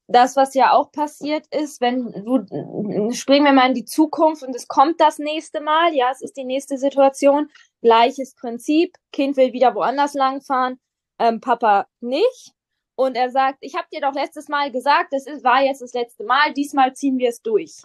das, 0.08 0.34
was 0.34 0.54
ja 0.54 0.72
auch 0.72 0.90
passiert 0.90 1.46
ist, 1.54 1.80
wenn 1.80 2.10
du, 2.24 3.12
springen 3.12 3.44
wir 3.44 3.52
mal 3.52 3.68
in 3.68 3.74
die 3.74 3.84
Zukunft 3.84 4.42
und 4.42 4.56
es 4.56 4.66
kommt 4.66 5.00
das 5.00 5.20
nächste 5.20 5.60
Mal, 5.60 5.94
ja, 5.94 6.10
es 6.10 6.20
ist 6.20 6.36
die 6.36 6.44
nächste 6.44 6.78
Situation, 6.78 7.48
gleiches 7.80 8.34
Prinzip, 8.34 8.96
Kind 9.12 9.36
will 9.36 9.52
wieder 9.52 9.76
woanders 9.76 10.14
langfahren, 10.14 10.80
ähm, 11.20 11.40
Papa 11.40 11.86
nicht. 12.00 12.52
Und 12.96 13.16
er 13.16 13.30
sagt, 13.30 13.58
ich 13.60 13.76
habe 13.76 13.86
dir 13.92 14.00
doch 14.00 14.14
letztes 14.14 14.48
Mal 14.48 14.72
gesagt, 14.72 15.12
das 15.12 15.28
ist, 15.28 15.44
war 15.44 15.62
jetzt 15.62 15.80
das 15.80 15.92
letzte 15.92 16.24
Mal, 16.24 16.52
diesmal 16.54 16.92
ziehen 16.94 17.18
wir 17.18 17.28
es 17.28 17.40
durch. 17.40 17.82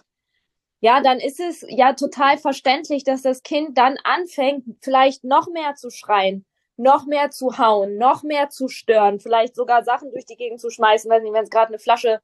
Ja, 0.84 1.00
dann 1.00 1.18
ist 1.18 1.40
es 1.40 1.64
ja 1.66 1.94
total 1.94 2.36
verständlich, 2.36 3.04
dass 3.04 3.22
das 3.22 3.42
Kind 3.42 3.78
dann 3.78 3.96
anfängt, 4.04 4.66
vielleicht 4.82 5.24
noch 5.24 5.48
mehr 5.48 5.74
zu 5.76 5.88
schreien, 5.88 6.44
noch 6.76 7.06
mehr 7.06 7.30
zu 7.30 7.56
hauen, 7.56 7.96
noch 7.96 8.22
mehr 8.22 8.50
zu 8.50 8.68
stören, 8.68 9.18
vielleicht 9.18 9.54
sogar 9.54 9.82
Sachen 9.82 10.10
durch 10.10 10.26
die 10.26 10.36
Gegend 10.36 10.60
zu 10.60 10.68
schmeißen, 10.68 11.10
weiß 11.10 11.22
nicht, 11.22 11.32
wenn 11.32 11.44
es 11.44 11.48
gerade 11.48 11.68
eine 11.68 11.78
Flasche 11.78 12.20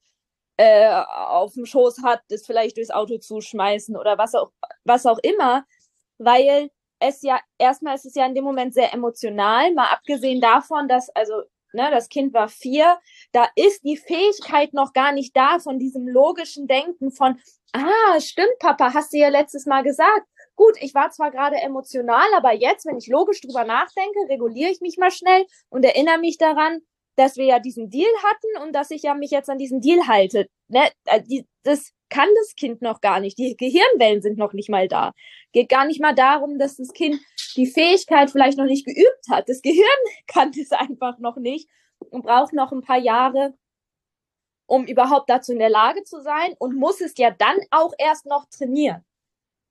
äh, 0.58 0.90
auf 0.90 1.54
dem 1.54 1.64
Schoß 1.64 2.02
hat, 2.02 2.20
das 2.28 2.44
vielleicht 2.44 2.76
durchs 2.76 2.90
Auto 2.90 3.16
zu 3.16 3.40
schmeißen 3.40 3.96
oder 3.96 4.18
was 4.18 4.34
auch, 4.34 4.50
was 4.84 5.06
auch 5.06 5.18
immer, 5.22 5.64
weil 6.18 6.70
es 6.98 7.22
ja, 7.22 7.40
erstmal 7.56 7.94
ist 7.94 8.04
es 8.04 8.14
ja 8.14 8.26
in 8.26 8.34
dem 8.34 8.44
Moment 8.44 8.74
sehr 8.74 8.92
emotional, 8.92 9.72
mal 9.72 9.88
abgesehen 9.90 10.42
davon, 10.42 10.86
dass, 10.86 11.08
also, 11.16 11.44
ne, 11.72 11.88
das 11.90 12.10
Kind 12.10 12.34
war 12.34 12.48
vier, 12.48 12.98
da 13.32 13.48
ist 13.56 13.84
die 13.84 13.96
Fähigkeit 13.96 14.74
noch 14.74 14.92
gar 14.92 15.12
nicht 15.12 15.34
da 15.34 15.60
von 15.60 15.78
diesem 15.78 16.06
logischen 16.06 16.66
Denken 16.66 17.10
von, 17.10 17.40
ah, 17.72 18.20
stimmt, 18.20 18.58
Papa, 18.58 18.94
hast 18.94 19.12
du 19.12 19.18
ja 19.18 19.28
letztes 19.28 19.66
Mal 19.66 19.82
gesagt, 19.82 20.26
gut, 20.56 20.74
ich 20.80 20.94
war 20.94 21.10
zwar 21.10 21.30
gerade 21.30 21.56
emotional, 21.56 22.26
aber 22.36 22.52
jetzt, 22.52 22.86
wenn 22.86 22.98
ich 22.98 23.06
logisch 23.06 23.40
drüber 23.40 23.64
nachdenke, 23.64 24.18
reguliere 24.28 24.70
ich 24.70 24.80
mich 24.80 24.98
mal 24.98 25.10
schnell 25.10 25.46
und 25.68 25.84
erinnere 25.84 26.18
mich 26.18 26.38
daran, 26.38 26.80
dass 27.16 27.36
wir 27.36 27.44
ja 27.44 27.58
diesen 27.58 27.90
Deal 27.90 28.10
hatten 28.22 28.62
und 28.62 28.72
dass 28.74 28.90
ich 28.90 29.02
ja 29.02 29.14
mich 29.14 29.30
jetzt 29.30 29.50
an 29.50 29.58
diesen 29.58 29.80
Deal 29.80 30.06
halte. 30.06 30.46
Ne? 30.68 30.90
Äh, 31.04 31.22
das 31.62 31.92
kann 32.08 32.28
das 32.36 32.54
Kind 32.56 32.82
noch 32.82 33.00
gar 33.00 33.20
nicht. 33.20 33.38
Die 33.38 33.56
Gehirnwellen 33.56 34.22
sind 34.22 34.38
noch 34.38 34.52
nicht 34.52 34.68
mal 34.68 34.88
da. 34.88 35.12
Geht 35.52 35.68
gar 35.68 35.86
nicht 35.86 36.00
mal 36.00 36.14
darum, 36.14 36.58
dass 36.58 36.76
das 36.76 36.92
Kind 36.92 37.20
die 37.56 37.66
Fähigkeit 37.66 38.30
vielleicht 38.30 38.58
noch 38.58 38.64
nicht 38.64 38.86
geübt 38.86 39.28
hat. 39.30 39.48
Das 39.48 39.62
Gehirn 39.62 39.86
kann 40.26 40.52
das 40.52 40.72
einfach 40.72 41.18
noch 41.18 41.36
nicht 41.36 41.68
und 42.10 42.22
braucht 42.22 42.52
noch 42.52 42.72
ein 42.72 42.82
paar 42.82 42.98
Jahre, 42.98 43.54
um 44.70 44.86
überhaupt 44.86 45.28
dazu 45.28 45.52
in 45.52 45.58
der 45.58 45.68
Lage 45.68 46.04
zu 46.04 46.20
sein 46.20 46.54
und 46.58 46.76
muss 46.76 47.00
es 47.00 47.14
ja 47.18 47.30
dann 47.30 47.58
auch 47.70 47.92
erst 47.98 48.26
noch 48.26 48.46
trainieren. 48.50 49.04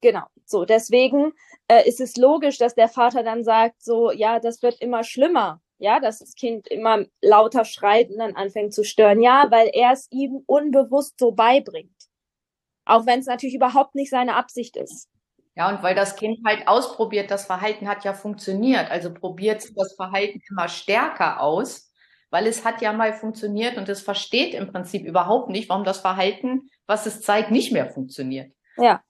Genau. 0.01 0.25
So, 0.45 0.65
deswegen 0.65 1.31
äh, 1.69 1.87
ist 1.87 2.01
es 2.01 2.17
logisch, 2.17 2.57
dass 2.57 2.75
der 2.75 2.89
Vater 2.89 3.23
dann 3.23 3.43
sagt, 3.43 3.81
so, 3.81 4.11
ja, 4.11 4.39
das 4.39 4.61
wird 4.61 4.81
immer 4.81 5.03
schlimmer. 5.03 5.61
Ja, 5.77 6.01
dass 6.01 6.19
das 6.19 6.35
Kind 6.35 6.67
immer 6.67 7.05
lauter 7.21 7.63
schreit 7.63 8.09
und 8.09 8.17
dann 8.17 8.35
anfängt 8.35 8.73
zu 8.73 8.83
stören. 8.83 9.21
Ja, 9.21 9.47
weil 9.49 9.69
er 9.73 9.93
es 9.93 10.07
ihm 10.11 10.43
unbewusst 10.45 11.17
so 11.17 11.31
beibringt. 11.31 11.95
Auch 12.83 13.05
wenn 13.05 13.19
es 13.19 13.27
natürlich 13.27 13.55
überhaupt 13.55 13.95
nicht 13.95 14.09
seine 14.09 14.35
Absicht 14.35 14.75
ist. 14.75 15.07
Ja, 15.55 15.69
und 15.69 15.81
weil 15.81 15.95
das 15.95 16.17
Kind 16.17 16.39
halt 16.45 16.67
ausprobiert, 16.67 17.31
das 17.31 17.45
Verhalten 17.45 17.87
hat 17.87 18.03
ja 18.03 18.13
funktioniert. 18.13 18.91
Also 18.91 19.13
probiert 19.13 19.65
das 19.77 19.93
Verhalten 19.95 20.41
immer 20.49 20.67
stärker 20.67 21.41
aus, 21.41 21.88
weil 22.29 22.47
es 22.47 22.65
hat 22.65 22.81
ja 22.81 22.93
mal 22.93 23.13
funktioniert 23.13 23.77
und 23.77 23.89
es 23.89 24.01
versteht 24.01 24.53
im 24.53 24.71
Prinzip 24.71 25.05
überhaupt 25.05 25.49
nicht, 25.49 25.69
warum 25.69 25.83
das 25.83 25.99
Verhalten, 25.99 26.69
was 26.85 27.05
es 27.05 27.21
zeigt, 27.21 27.51
nicht 27.51 27.71
mehr 27.71 27.89
funktioniert. 27.89 28.51
Ja, 28.77 29.01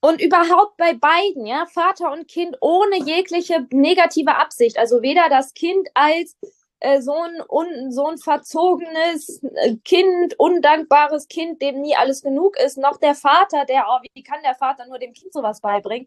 und 0.00 0.20
überhaupt 0.20 0.76
bei 0.76 0.94
beiden, 0.94 1.46
ja, 1.46 1.66
Vater 1.66 2.12
und 2.12 2.28
Kind 2.28 2.56
ohne 2.60 2.96
jegliche 3.04 3.66
negative 3.70 4.36
Absicht. 4.36 4.78
Also 4.78 5.02
weder 5.02 5.28
das 5.28 5.52
Kind 5.52 5.88
als 5.94 6.36
äh, 6.78 7.00
so, 7.00 7.14
ein, 7.14 7.42
un, 7.48 7.90
so 7.90 8.06
ein 8.06 8.18
verzogenes 8.18 9.42
äh, 9.42 9.76
Kind, 9.84 10.38
undankbares 10.38 11.26
Kind, 11.26 11.60
dem 11.60 11.80
nie 11.80 11.96
alles 11.96 12.22
genug 12.22 12.56
ist, 12.56 12.78
noch 12.78 12.98
der 12.98 13.14
Vater, 13.14 13.64
der, 13.64 13.86
oh, 13.88 13.98
wie 14.14 14.22
kann 14.22 14.42
der 14.44 14.54
Vater 14.54 14.86
nur 14.86 14.98
dem 14.98 15.12
Kind 15.12 15.32
sowas 15.32 15.60
beibringen? 15.60 16.06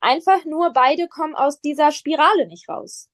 Einfach 0.00 0.44
nur 0.44 0.72
beide 0.72 1.06
kommen 1.06 1.36
aus 1.36 1.60
dieser 1.60 1.92
Spirale 1.92 2.46
nicht 2.48 2.68
raus. 2.68 3.08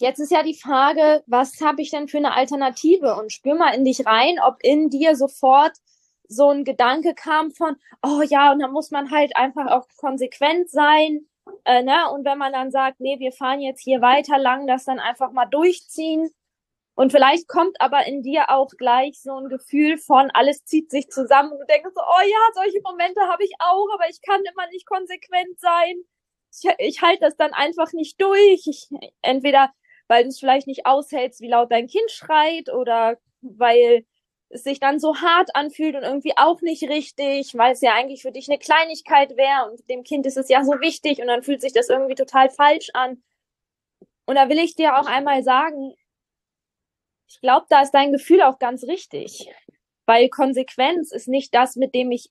Jetzt 0.00 0.20
ist 0.20 0.30
ja 0.30 0.44
die 0.44 0.54
Frage, 0.54 1.24
was 1.26 1.60
habe 1.60 1.82
ich 1.82 1.90
denn 1.90 2.06
für 2.08 2.18
eine 2.18 2.34
Alternative? 2.34 3.16
Und 3.16 3.32
spür 3.32 3.56
mal 3.56 3.74
in 3.74 3.84
dich 3.84 4.06
rein, 4.06 4.36
ob 4.40 4.56
in 4.62 4.90
dir 4.90 5.16
sofort 5.16 5.72
so 6.28 6.50
ein 6.50 6.64
Gedanke 6.64 7.14
kam 7.14 7.50
von, 7.50 7.76
oh 8.02 8.22
ja, 8.22 8.52
und 8.52 8.60
da 8.60 8.68
muss 8.68 8.90
man 8.90 9.10
halt 9.10 9.36
einfach 9.36 9.66
auch 9.70 9.86
konsequent 9.96 10.70
sein. 10.70 11.26
Äh, 11.64 11.82
ne? 11.82 12.10
Und 12.12 12.24
wenn 12.24 12.38
man 12.38 12.52
dann 12.52 12.70
sagt, 12.70 13.00
nee, 13.00 13.18
wir 13.18 13.32
fahren 13.32 13.60
jetzt 13.60 13.82
hier 13.82 14.00
weiter 14.00 14.38
lang, 14.38 14.66
das 14.68 14.84
dann 14.84 15.00
einfach 15.00 15.32
mal 15.32 15.46
durchziehen. 15.46 16.30
Und 16.94 17.12
vielleicht 17.12 17.48
kommt 17.48 17.80
aber 17.80 18.06
in 18.06 18.22
dir 18.22 18.50
auch 18.50 18.70
gleich 18.76 19.20
so 19.22 19.36
ein 19.36 19.48
Gefühl 19.48 19.98
von, 19.98 20.30
alles 20.32 20.64
zieht 20.64 20.90
sich 20.90 21.08
zusammen 21.08 21.52
und 21.52 21.60
du 21.60 21.66
denkst 21.66 21.90
so, 21.94 22.02
oh 22.02 22.28
ja, 22.28 22.54
solche 22.54 22.80
Momente 22.82 23.20
habe 23.22 23.44
ich 23.44 23.52
auch, 23.60 23.86
aber 23.94 24.08
ich 24.10 24.20
kann 24.22 24.40
immer 24.42 24.66
nicht 24.68 24.86
konsequent 24.86 25.58
sein. 25.60 25.94
Ich, 26.52 26.70
ich 26.78 27.02
halte 27.02 27.20
das 27.20 27.36
dann 27.36 27.52
einfach 27.52 27.92
nicht 27.92 28.20
durch. 28.20 28.66
Ich, 28.66 28.88
entweder 29.22 29.72
weil 30.08 30.24
du 30.24 30.30
es 30.30 30.40
vielleicht 30.40 30.66
nicht 30.66 30.86
aushältst, 30.86 31.40
wie 31.40 31.48
laut 31.48 31.70
dein 31.70 31.86
Kind 31.86 32.10
schreit 32.10 32.70
oder 32.72 33.18
weil 33.40 34.04
es 34.50 34.64
sich 34.64 34.80
dann 34.80 34.98
so 34.98 35.16
hart 35.16 35.54
anfühlt 35.54 35.94
und 35.94 36.02
irgendwie 36.02 36.32
auch 36.36 36.62
nicht 36.62 36.82
richtig, 36.88 37.54
weil 37.54 37.72
es 37.72 37.82
ja 37.82 37.94
eigentlich 37.94 38.22
für 38.22 38.32
dich 38.32 38.48
eine 38.48 38.58
Kleinigkeit 38.58 39.36
wäre 39.36 39.70
und 39.70 39.88
dem 39.90 40.02
Kind 40.02 40.26
ist 40.26 40.38
es 40.38 40.48
ja 40.48 40.64
so 40.64 40.72
wichtig 40.80 41.20
und 41.20 41.26
dann 41.26 41.42
fühlt 41.42 41.60
sich 41.60 41.74
das 41.74 41.90
irgendwie 41.90 42.14
total 42.14 42.48
falsch 42.48 42.88
an. 42.94 43.22
Und 44.26 44.36
da 44.36 44.48
will 44.48 44.58
ich 44.58 44.74
dir 44.74 44.98
auch 44.98 45.06
einmal 45.06 45.42
sagen, 45.42 45.94
ich 47.28 47.40
glaube, 47.40 47.66
da 47.68 47.82
ist 47.82 47.92
dein 47.92 48.12
Gefühl 48.12 48.42
auch 48.42 48.58
ganz 48.58 48.84
richtig, 48.84 49.50
weil 50.06 50.30
Konsequenz 50.30 51.12
ist 51.12 51.28
nicht 51.28 51.54
das, 51.54 51.76
mit 51.76 51.94
dem 51.94 52.10
ich 52.10 52.30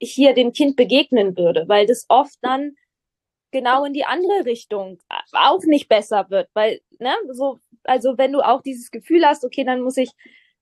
hier 0.00 0.34
dem 0.34 0.52
Kind 0.52 0.76
begegnen 0.76 1.36
würde, 1.36 1.68
weil 1.68 1.86
das 1.86 2.06
oft 2.08 2.36
dann 2.42 2.76
genau 3.54 3.84
in 3.84 3.94
die 3.94 4.04
andere 4.04 4.44
Richtung 4.44 4.98
auch 5.32 5.62
nicht 5.62 5.88
besser 5.88 6.26
wird, 6.28 6.50
weil, 6.52 6.80
ne, 6.98 7.14
so, 7.32 7.60
also 7.84 8.18
wenn 8.18 8.32
du 8.32 8.40
auch 8.40 8.60
dieses 8.60 8.90
Gefühl 8.90 9.24
hast, 9.24 9.44
okay, 9.44 9.64
dann 9.64 9.80
muss 9.80 9.96
ich 9.96 10.10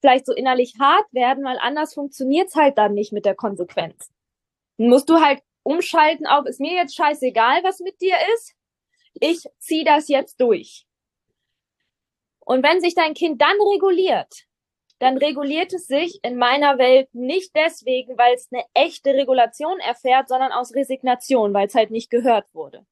vielleicht 0.01 0.27
so 0.27 0.35
innerlich 0.35 0.75
hart 0.79 1.07
werden, 1.13 1.43
weil 1.45 1.59
anders 1.59 1.95
funktioniert's 1.95 2.55
halt 2.55 2.77
dann 2.77 2.93
nicht 2.93 3.13
mit 3.13 3.25
der 3.25 3.35
Konsequenz. 3.35 4.13
Dann 4.77 4.89
musst 4.89 5.09
du 5.09 5.21
halt 5.21 5.41
umschalten 5.63 6.27
auf, 6.27 6.45
ist 6.47 6.61
mir 6.61 6.75
jetzt 6.75 6.95
scheißegal, 6.95 7.65
was 7.65 7.81
mit 7.81 8.01
dir 8.01 8.17
ist. 8.35 8.55
Ich 9.15 9.45
zieh 9.59 9.85
das 9.85 10.09
jetzt 10.09 10.41
durch. 10.41 10.87
Und 12.41 12.63
wenn 12.63 12.81
sich 12.81 12.95
dein 12.95 13.15
Kind 13.15 13.41
dann 13.41 13.57
reguliert, 13.73 14.45
dann 15.03 15.19
reguliert 15.19 15.73
es 15.73 15.89
sich 15.89 16.21
in 16.23 16.37
meiner 16.37 16.79
Welt 16.79 17.13
nicht 17.13 17.57
deswegen, 17.57 18.17
weil 18.17 18.37
es 18.37 18.49
eine 18.53 18.63
echte 18.73 19.11
Regulation 19.11 19.81
erfährt, 19.81 20.29
sondern 20.29 20.53
aus 20.53 20.77
Resignation, 20.77 21.53
weil 21.53 21.67
es 21.67 21.75
halt 21.75 21.91
nicht 21.91 22.09
gehört 22.09 22.47
wurde. 22.55 22.87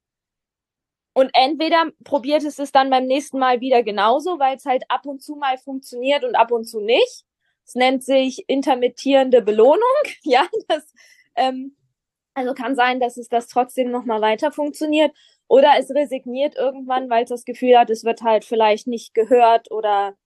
Und 1.13 1.31
entweder 1.35 1.85
probiert 2.03 2.43
es 2.43 2.59
es 2.59 2.73
dann 2.73 2.91
beim 2.91 3.07
nächsten 3.07 3.39
Mal 3.39 3.61
wieder 3.61 3.85
genauso, 3.85 4.41
weil 4.41 4.57
es 4.57 4.65
halt 4.65 4.83
ab 4.89 5.07
und 5.07 5.23
zu 5.23 5.37
mal 5.37 5.57
funktioniert 5.59 6.25
und 6.25 6.35
ab 6.35 6.51
und 6.51 6.65
zu 6.65 6.81
nicht. 6.81 7.25
Es 7.65 7.77
nennt 7.77 8.03
sich 8.03 8.45
intermittierende 8.49 9.41
Belohnung. 9.41 9.81
Ja, 10.25 10.49
das, 10.67 10.93
ähm, 11.37 11.77
also 12.35 12.55
kann 12.55 12.75
sein, 12.75 12.99
dass 12.99 13.19
es 13.19 13.29
das 13.29 13.47
trotzdem 13.47 13.93
nochmal 13.93 14.21
weiter 14.21 14.51
funktioniert. 14.51 15.13
Oder 15.47 15.75
es 15.79 15.91
resigniert 15.91 16.57
irgendwann, 16.57 17.09
weil 17.09 17.23
es 17.23 17.31
das 17.31 17.45
Gefühl 17.45 17.79
hat, 17.79 17.89
es 17.89 18.03
wird 18.03 18.23
halt 18.23 18.45
vielleicht 18.45 18.89
nicht 18.89 19.15
gehört 19.15 19.71
oder, 19.71 20.17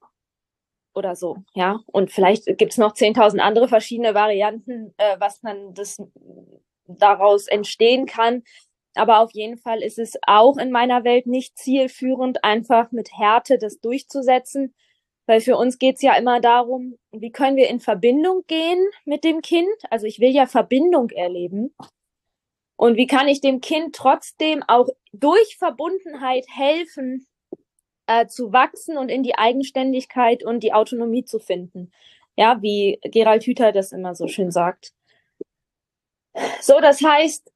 oder 0.95 1.17
so, 1.17 1.39
ja. 1.55 1.81
Und 1.87 2.11
vielleicht 2.11 2.47
gibt's 2.59 2.79
noch 2.79 2.95
10.000 2.95 3.39
andere 3.39 3.69
verschiedene 3.69 4.15
Varianten, 4.15 4.95
äh, 4.97 5.17
was 5.19 5.41
dann 5.41 5.75
das 5.75 5.99
daraus 6.87 7.47
entstehen 7.47 8.07
kann. 8.07 8.43
Aber 8.95 9.21
auf 9.21 9.33
jeden 9.33 9.59
Fall 9.59 9.83
ist 9.83 9.99
es 9.99 10.17
auch 10.27 10.57
in 10.57 10.71
meiner 10.71 11.05
Welt 11.05 11.27
nicht 11.27 11.59
zielführend, 11.59 12.45
einfach 12.45 12.93
mit 12.93 13.11
Härte 13.13 13.59
das 13.59 13.81
durchzusetzen. 13.81 14.75
Weil 15.27 15.41
für 15.41 15.57
uns 15.57 15.79
geht's 15.79 16.03
ja 16.03 16.15
immer 16.17 16.41
darum, 16.41 16.99
wie 17.11 17.33
können 17.33 17.57
wir 17.57 17.69
in 17.69 17.81
Verbindung 17.81 18.45
gehen 18.47 18.87
mit 19.05 19.25
dem 19.25 19.41
Kind? 19.41 19.69
Also 19.91 20.07
ich 20.07 20.21
will 20.21 20.31
ja 20.31 20.47
Verbindung 20.47 21.11
erleben. 21.11 21.75
Und 22.77 22.97
wie 22.97 23.07
kann 23.07 23.29
ich 23.29 23.41
dem 23.41 23.61
Kind 23.61 23.95
trotzdem 23.95 24.63
auch 24.67 24.89
durch 25.13 25.57
Verbundenheit 25.57 26.45
helfen, 26.49 27.27
äh, 28.07 28.27
zu 28.27 28.53
wachsen 28.53 28.99
und 28.99 29.09
in 29.09 29.23
die 29.23 29.37
Eigenständigkeit 29.37 30.45
und 30.45 30.61
die 30.61 30.73
Autonomie 30.73 31.25
zu 31.25 31.39
finden? 31.39 31.93
Ja, 32.37 32.61
wie 32.63 32.99
Gerald 33.03 33.45
Hüther 33.45 33.73
das 33.73 33.93
immer 33.93 34.15
so 34.15 34.29
schön 34.29 34.51
sagt. 34.51 34.93
So, 36.61 36.81
das 36.81 37.01
heißt, 37.03 37.53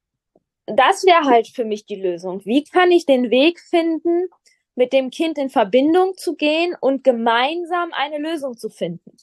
das 0.66 1.04
wäre 1.04 1.24
halt 1.24 1.48
für 1.48 1.64
mich 1.64 1.86
die 1.86 2.00
Lösung. 2.00 2.44
Wie 2.44 2.64
kann 2.64 2.90
ich 2.92 3.06
den 3.06 3.30
Weg 3.30 3.60
finden, 3.60 4.28
mit 4.74 4.92
dem 4.92 5.10
Kind 5.10 5.38
in 5.38 5.50
Verbindung 5.50 6.14
zu 6.16 6.36
gehen 6.36 6.76
und 6.80 7.02
gemeinsam 7.02 7.92
eine 7.92 8.18
Lösung 8.18 8.56
zu 8.56 8.68
finden? 8.68 9.16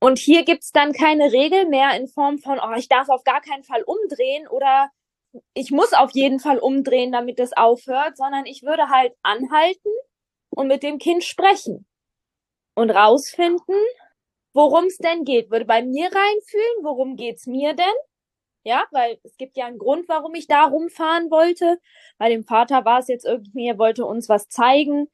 Und 0.00 0.18
hier 0.18 0.44
gibt's 0.44 0.72
dann 0.72 0.92
keine 0.92 1.32
Regel 1.32 1.66
mehr 1.66 1.96
in 1.96 2.08
Form 2.08 2.38
von, 2.38 2.58
oh, 2.58 2.74
ich 2.76 2.88
darf 2.88 3.08
auf 3.08 3.24
gar 3.24 3.40
keinen 3.40 3.64
Fall 3.64 3.82
umdrehen 3.82 4.46
oder 4.48 4.90
ich 5.54 5.70
muss 5.70 5.92
auf 5.92 6.12
jeden 6.12 6.40
Fall 6.40 6.58
umdrehen, 6.58 7.12
damit 7.12 7.40
es 7.40 7.56
aufhört, 7.56 8.16
sondern 8.16 8.46
ich 8.46 8.62
würde 8.62 8.88
halt 8.88 9.14
anhalten 9.22 9.90
und 10.50 10.68
mit 10.68 10.82
dem 10.82 10.98
Kind 10.98 11.24
sprechen 11.24 11.86
und 12.74 12.90
rausfinden, 12.90 13.76
worum 14.52 14.86
es 14.86 14.98
denn 14.98 15.24
geht. 15.24 15.50
Würde 15.50 15.64
bei 15.64 15.82
mir 15.82 16.06
reinfühlen, 16.06 16.82
worum 16.82 17.16
geht's 17.16 17.46
mir 17.46 17.74
denn? 17.74 17.86
Ja, 18.64 18.84
weil 18.90 19.18
es 19.22 19.36
gibt 19.36 19.56
ja 19.56 19.66
einen 19.66 19.78
Grund, 19.78 20.08
warum 20.08 20.34
ich 20.34 20.48
da 20.48 20.64
rumfahren 20.64 21.30
wollte. 21.30 21.78
Bei 22.18 22.28
dem 22.28 22.44
Vater 22.44 22.84
war 22.84 22.98
es 22.98 23.08
jetzt 23.08 23.24
irgendwie, 23.24 23.68
er 23.68 23.78
wollte 23.78 24.04
uns 24.04 24.28
was 24.28 24.48
zeigen. 24.48 25.08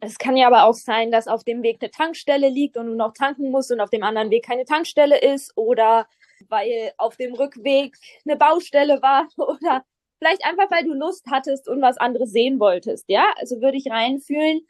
Es 0.00 0.18
kann 0.18 0.36
ja 0.36 0.46
aber 0.46 0.64
auch 0.64 0.74
sein, 0.74 1.10
dass 1.10 1.26
auf 1.26 1.42
dem 1.42 1.62
Weg 1.62 1.78
eine 1.80 1.90
Tankstelle 1.90 2.48
liegt 2.48 2.76
und 2.76 2.86
du 2.86 2.94
noch 2.94 3.14
tanken 3.14 3.50
musst 3.50 3.72
und 3.72 3.80
auf 3.80 3.90
dem 3.90 4.02
anderen 4.02 4.30
Weg 4.30 4.44
keine 4.44 4.64
Tankstelle 4.66 5.18
ist 5.18 5.56
oder 5.56 6.06
weil 6.48 6.92
auf 6.96 7.16
dem 7.16 7.34
Rückweg 7.34 7.96
eine 8.24 8.36
Baustelle 8.36 9.02
war 9.02 9.28
oder 9.36 9.84
vielleicht 10.18 10.44
einfach, 10.44 10.70
weil 10.70 10.84
du 10.84 10.92
Lust 10.92 11.26
hattest 11.30 11.68
und 11.68 11.82
was 11.82 11.98
anderes 11.98 12.32
sehen 12.32 12.60
wolltest. 12.60 13.04
Ja, 13.08 13.32
also 13.36 13.60
würde 13.60 13.76
ich 13.76 13.90
reinfühlen, 13.90 14.66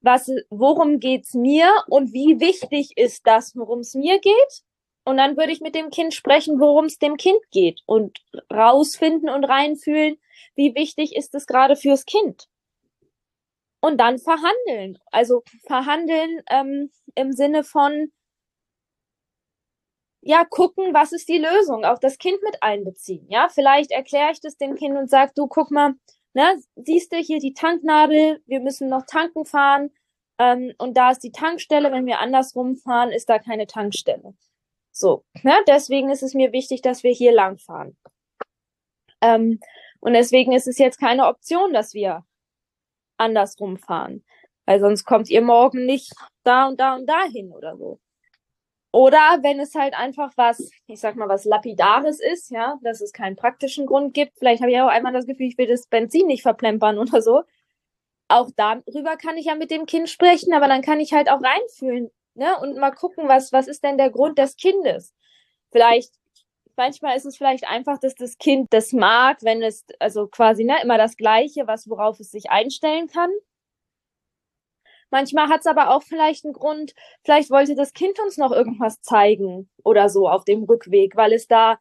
was, 0.00 0.30
worum 0.50 0.98
geht's 1.00 1.34
mir 1.34 1.70
und 1.88 2.12
wie 2.12 2.40
wichtig 2.40 2.96
ist 2.96 3.26
das, 3.26 3.56
worum 3.56 3.80
es 3.80 3.94
mir 3.94 4.18
geht 4.20 4.62
und 5.04 5.16
dann 5.16 5.36
würde 5.36 5.52
ich 5.52 5.60
mit 5.60 5.74
dem 5.74 5.90
Kind 5.90 6.14
sprechen, 6.14 6.60
worum 6.60 6.84
es 6.84 6.98
dem 6.98 7.16
Kind 7.16 7.40
geht 7.50 7.82
und 7.86 8.18
rausfinden 8.52 9.28
und 9.28 9.44
reinfühlen, 9.44 10.18
wie 10.54 10.74
wichtig 10.74 11.16
ist 11.16 11.34
es 11.34 11.46
gerade 11.46 11.76
fürs 11.76 12.04
Kind. 12.04 12.48
Und 13.80 13.98
dann 13.98 14.18
verhandeln. 14.18 14.98
Also 15.10 15.42
verhandeln 15.66 16.42
ähm, 16.48 16.90
im 17.16 17.32
Sinne 17.32 17.64
von, 17.64 18.12
ja, 20.22 20.44
gucken, 20.44 20.94
was 20.94 21.12
ist 21.12 21.28
die 21.28 21.38
Lösung, 21.38 21.84
auch 21.84 21.98
das 21.98 22.16
Kind 22.16 22.42
mit 22.44 22.62
einbeziehen. 22.62 23.26
Ja, 23.28 23.48
vielleicht 23.48 23.90
erkläre 23.90 24.30
ich 24.32 24.40
das 24.40 24.56
dem 24.56 24.76
Kind 24.76 24.96
und 24.96 25.10
sage, 25.10 25.32
du, 25.34 25.48
guck 25.48 25.70
mal, 25.70 25.94
ne, 26.32 26.62
siehst 26.76 27.12
du 27.12 27.16
hier 27.16 27.40
die 27.40 27.54
Tanknadel, 27.54 28.40
wir 28.46 28.60
müssen 28.60 28.88
noch 28.88 29.04
tanken 29.06 29.44
fahren 29.44 29.90
ähm, 30.38 30.72
und 30.78 30.96
da 30.96 31.10
ist 31.10 31.24
die 31.24 31.32
Tankstelle, 31.32 31.90
wenn 31.92 32.06
wir 32.06 32.20
andersrum 32.20 32.76
fahren, 32.76 33.10
ist 33.10 33.28
da 33.28 33.38
keine 33.38 33.66
Tankstelle. 33.66 34.34
So, 34.92 35.24
ne? 35.42 35.54
deswegen 35.66 36.10
ist 36.10 36.22
es 36.22 36.34
mir 36.34 36.52
wichtig, 36.52 36.82
dass 36.82 37.02
wir 37.02 37.12
hier 37.12 37.32
lang 37.32 37.58
fahren. 37.58 37.96
Ähm, 39.20 39.60
und 40.00 40.14
deswegen 40.14 40.52
ist 40.52 40.68
es 40.68 40.78
jetzt 40.78 40.98
keine 41.00 41.26
Option, 41.26 41.72
dass 41.72 41.94
wir 41.94 42.24
andersrum 43.18 43.78
fahren. 43.78 44.24
Weil 44.66 44.80
sonst 44.80 45.04
kommt 45.04 45.30
ihr 45.30 45.42
morgen 45.42 45.86
nicht 45.86 46.12
da 46.44 46.68
und 46.68 46.78
da 46.80 46.94
und 46.94 47.06
dahin 47.06 47.52
oder 47.52 47.76
so. 47.76 48.00
Oder 48.92 49.38
wenn 49.40 49.58
es 49.58 49.74
halt 49.74 49.94
einfach 49.94 50.32
was, 50.36 50.70
ich 50.86 51.00
sag 51.00 51.16
mal, 51.16 51.28
was 51.28 51.46
Lapidares 51.46 52.20
ist, 52.20 52.50
ja, 52.50 52.78
dass 52.82 53.00
es 53.00 53.12
keinen 53.12 53.36
praktischen 53.36 53.86
Grund 53.86 54.12
gibt. 54.12 54.38
Vielleicht 54.38 54.60
habe 54.60 54.70
ich 54.70 54.80
auch 54.80 54.88
einmal 54.88 55.14
das 55.14 55.26
Gefühl, 55.26 55.46
ich 55.46 55.56
will 55.56 55.66
das 55.66 55.86
Benzin 55.86 56.26
nicht 56.26 56.42
verplempern 56.42 56.98
oder 56.98 57.22
so. 57.22 57.42
Auch 58.28 58.50
darüber 58.56 59.16
kann 59.16 59.36
ich 59.38 59.46
ja 59.46 59.54
mit 59.54 59.70
dem 59.70 59.86
Kind 59.86 60.10
sprechen, 60.10 60.54
aber 60.54 60.68
dann 60.68 60.82
kann 60.82 61.00
ich 61.00 61.12
halt 61.14 61.30
auch 61.30 61.42
reinfühlen, 61.42 62.10
ne? 62.34 62.58
Und 62.60 62.76
mal 62.78 62.92
gucken, 62.92 63.28
was, 63.28 63.52
was 63.52 63.68
ist 63.68 63.84
denn 63.84 63.98
der 63.98 64.10
Grund 64.10 64.38
des 64.38 64.56
Kindes? 64.56 65.14
Vielleicht, 65.72 66.12
manchmal 66.76 67.16
ist 67.16 67.26
es 67.26 67.36
vielleicht 67.36 67.66
einfach, 67.68 67.98
dass 67.98 68.14
das 68.14 68.38
Kind 68.38 68.68
das 68.72 68.92
mag, 68.92 69.38
wenn 69.42 69.62
es, 69.62 69.84
also 70.00 70.28
quasi, 70.28 70.64
ne, 70.64 70.76
immer 70.82 70.98
das 70.98 71.16
Gleiche, 71.16 71.66
was, 71.66 71.88
worauf 71.88 72.20
es 72.20 72.30
sich 72.30 72.50
einstellen 72.50 73.06
kann. 73.08 73.30
Manchmal 75.12 75.48
hat 75.48 75.60
es 75.60 75.66
aber 75.66 75.94
auch 75.94 76.02
vielleicht 76.02 76.46
einen 76.46 76.54
Grund, 76.54 76.94
vielleicht 77.22 77.50
wollte 77.50 77.74
das 77.74 77.92
Kind 77.92 78.18
uns 78.18 78.38
noch 78.38 78.50
irgendwas 78.50 79.02
zeigen 79.02 79.68
oder 79.84 80.08
so 80.08 80.26
auf 80.26 80.44
dem 80.44 80.64
Rückweg, 80.64 81.16
weil 81.16 81.34
es 81.34 81.46
da 81.46 81.78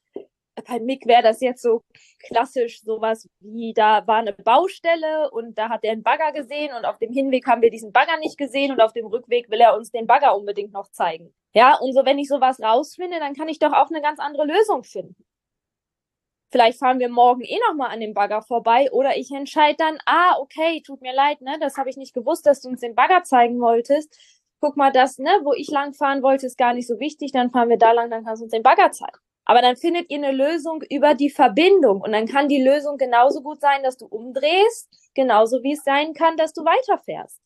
bei 0.68 0.82
Mick 0.82 1.08
wäre 1.08 1.24
das 1.24 1.40
jetzt 1.40 1.62
so 1.62 1.82
klassisch 2.20 2.82
sowas 2.82 3.30
wie, 3.40 3.72
da 3.74 4.06
war 4.06 4.18
eine 4.18 4.34
Baustelle 4.34 5.32
und 5.32 5.58
da 5.58 5.70
hat 5.70 5.86
er 5.86 5.94
einen 5.94 6.04
Bagger 6.04 6.34
gesehen 6.34 6.76
und 6.78 6.84
auf 6.84 6.98
dem 6.98 7.14
Hinweg 7.14 7.48
haben 7.48 7.62
wir 7.62 7.72
diesen 7.72 7.94
Bagger 7.94 8.18
nicht 8.20 8.38
gesehen 8.38 8.74
und 8.74 8.82
auf 8.82 8.92
dem 8.92 9.06
Rückweg 9.06 9.50
will 9.50 9.62
er 9.62 9.78
uns 9.78 9.92
den 9.92 10.08
Bagger 10.08 10.36
unbedingt 10.36 10.74
noch 10.74 10.92
zeigen. 10.92 11.34
Ja, 11.54 11.78
und 11.80 11.94
so 11.94 12.06
wenn 12.06 12.20
ich 12.20 12.28
sowas 12.28 12.60
rausfinde, 12.62 13.18
dann 13.20 13.34
kann 13.34 13.48
ich 13.48 13.60
doch 13.60 13.72
auch 13.72 13.90
eine 13.90 14.02
ganz 14.02 14.20
andere 14.20 14.46
Lösung 14.46 14.84
finden. 14.84 15.16
Vielleicht 16.52 16.80
fahren 16.80 17.00
wir 17.00 17.10
morgen 17.10 17.42
eh 17.42 17.58
nochmal 17.68 17.92
an 17.92 18.02
dem 18.02 18.14
Bagger 18.14 18.42
vorbei 18.42 18.92
oder 18.92 19.18
ich 19.18 19.32
entscheide 19.32 19.78
dann, 19.78 19.98
ah, 20.06 20.38
okay, 20.40 20.82
tut 20.86 21.02
mir 21.02 21.14
leid, 21.14 21.42
ne, 21.42 21.58
das 21.62 21.78
habe 21.78 21.90
ich 21.90 21.96
nicht 21.96 22.14
gewusst, 22.14 22.46
dass 22.46 22.62
du 22.62 22.70
uns 22.70 22.82
den 22.82 22.94
Bagger 22.94 23.24
zeigen 23.24 23.62
wolltest. 23.62 24.18
Guck 24.60 24.76
mal, 24.76 24.92
das, 24.92 25.18
ne, 25.18 25.32
wo 25.44 25.54
ich 25.54 25.72
lang 25.72 25.94
fahren 25.94 26.22
wollte, 26.22 26.46
ist 26.46 26.58
gar 26.58 26.74
nicht 26.74 26.88
so 26.88 27.00
wichtig, 27.00 27.32
dann 27.32 27.52
fahren 27.52 27.70
wir 27.70 27.78
da 27.78 27.94
lang, 27.94 28.12
dann 28.12 28.26
kannst 28.26 28.42
du 28.42 28.44
uns 28.46 28.52
den 28.52 28.64
Bagger 28.64 28.92
zeigen. 28.92 29.18
Aber 29.46 29.62
dann 29.62 29.78
findet 29.78 30.10
ihr 30.12 30.18
eine 30.18 30.32
Lösung 30.32 30.84
über 30.90 31.16
die 31.16 31.30
Verbindung. 31.30 32.02
Und 32.02 32.12
dann 32.12 32.28
kann 32.28 32.48
die 32.48 32.62
Lösung 32.62 32.98
genauso 32.98 33.42
gut 33.42 33.60
sein, 33.62 33.84
dass 33.84 33.98
du 33.98 34.06
umdrehst, 34.06 34.90
genauso 35.16 35.64
wie 35.64 35.74
es 35.74 35.84
sein 35.84 36.14
kann, 36.14 36.38
dass 36.38 36.54
du 36.54 36.64
weiterfährst. 36.64 37.40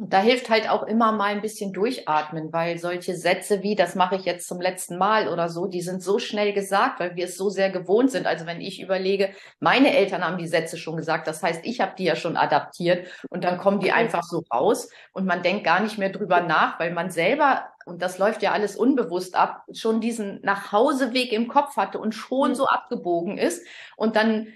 Da 0.00 0.20
hilft 0.20 0.48
halt 0.48 0.70
auch 0.70 0.84
immer 0.84 1.10
mal 1.10 1.32
ein 1.32 1.42
bisschen 1.42 1.72
durchatmen, 1.72 2.52
weil 2.52 2.78
solche 2.78 3.16
Sätze 3.16 3.64
wie, 3.64 3.74
das 3.74 3.96
mache 3.96 4.14
ich 4.14 4.24
jetzt 4.24 4.46
zum 4.46 4.60
letzten 4.60 4.96
Mal 4.96 5.26
oder 5.26 5.48
so, 5.48 5.66
die 5.66 5.80
sind 5.80 6.04
so 6.04 6.20
schnell 6.20 6.52
gesagt, 6.52 7.00
weil 7.00 7.16
wir 7.16 7.24
es 7.24 7.36
so 7.36 7.50
sehr 7.50 7.68
gewohnt 7.70 8.12
sind. 8.12 8.24
Also 8.24 8.46
wenn 8.46 8.60
ich 8.60 8.80
überlege, 8.80 9.30
meine 9.58 9.92
Eltern 9.92 10.24
haben 10.24 10.38
die 10.38 10.46
Sätze 10.46 10.76
schon 10.76 10.96
gesagt, 10.96 11.26
das 11.26 11.42
heißt, 11.42 11.62
ich 11.64 11.80
habe 11.80 11.94
die 11.98 12.04
ja 12.04 12.14
schon 12.14 12.36
adaptiert 12.36 13.08
und 13.28 13.42
dann 13.42 13.58
kommen 13.58 13.80
die 13.80 13.90
einfach 13.90 14.22
so 14.22 14.44
raus 14.52 14.88
und 15.14 15.26
man 15.26 15.42
denkt 15.42 15.64
gar 15.64 15.80
nicht 15.80 15.98
mehr 15.98 16.10
drüber 16.10 16.42
nach, 16.42 16.78
weil 16.78 16.92
man 16.92 17.10
selber, 17.10 17.64
und 17.84 18.00
das 18.00 18.18
läuft 18.18 18.44
ja 18.44 18.52
alles 18.52 18.76
unbewusst 18.76 19.34
ab, 19.34 19.64
schon 19.72 20.00
diesen 20.00 20.40
Nachhauseweg 20.42 21.32
im 21.32 21.48
Kopf 21.48 21.76
hatte 21.76 21.98
und 21.98 22.14
schon 22.14 22.54
so 22.54 22.68
abgebogen 22.68 23.36
ist. 23.36 23.66
Und 23.96 24.14
dann 24.14 24.46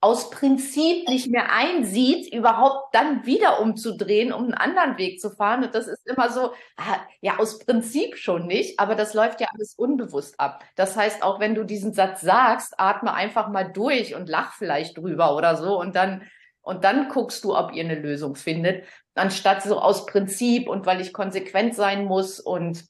aus 0.00 0.30
Prinzip 0.30 1.08
nicht 1.08 1.28
mehr 1.28 1.52
einsieht, 1.52 2.32
überhaupt 2.32 2.94
dann 2.94 3.24
wieder 3.24 3.60
umzudrehen, 3.60 4.32
um 4.32 4.44
einen 4.44 4.54
anderen 4.54 4.98
Weg 4.98 5.20
zu 5.20 5.30
fahren. 5.30 5.64
Und 5.64 5.74
das 5.74 5.88
ist 5.88 6.06
immer 6.06 6.30
so, 6.30 6.52
ah, 6.76 6.98
ja, 7.20 7.38
aus 7.38 7.58
Prinzip 7.58 8.16
schon 8.16 8.46
nicht, 8.46 8.78
aber 8.78 8.94
das 8.94 9.14
läuft 9.14 9.40
ja 9.40 9.48
alles 9.54 9.74
unbewusst 9.74 10.38
ab. 10.38 10.62
Das 10.76 10.96
heißt, 10.96 11.22
auch 11.22 11.40
wenn 11.40 11.54
du 11.54 11.64
diesen 11.64 11.94
Satz 11.94 12.20
sagst, 12.20 12.78
atme 12.78 13.14
einfach 13.14 13.48
mal 13.48 13.72
durch 13.72 14.14
und 14.14 14.28
lach 14.28 14.52
vielleicht 14.52 14.98
drüber 14.98 15.34
oder 15.34 15.56
so 15.56 15.80
und 15.80 15.96
dann, 15.96 16.22
und 16.60 16.84
dann 16.84 17.08
guckst 17.08 17.42
du, 17.44 17.56
ob 17.56 17.72
ihr 17.72 17.84
eine 17.84 17.98
Lösung 17.98 18.36
findet, 18.36 18.84
anstatt 19.14 19.62
so 19.62 19.80
aus 19.80 20.04
Prinzip 20.04 20.68
und 20.68 20.84
weil 20.84 21.00
ich 21.00 21.14
konsequent 21.14 21.74
sein 21.74 22.04
muss 22.04 22.38
und 22.38 22.84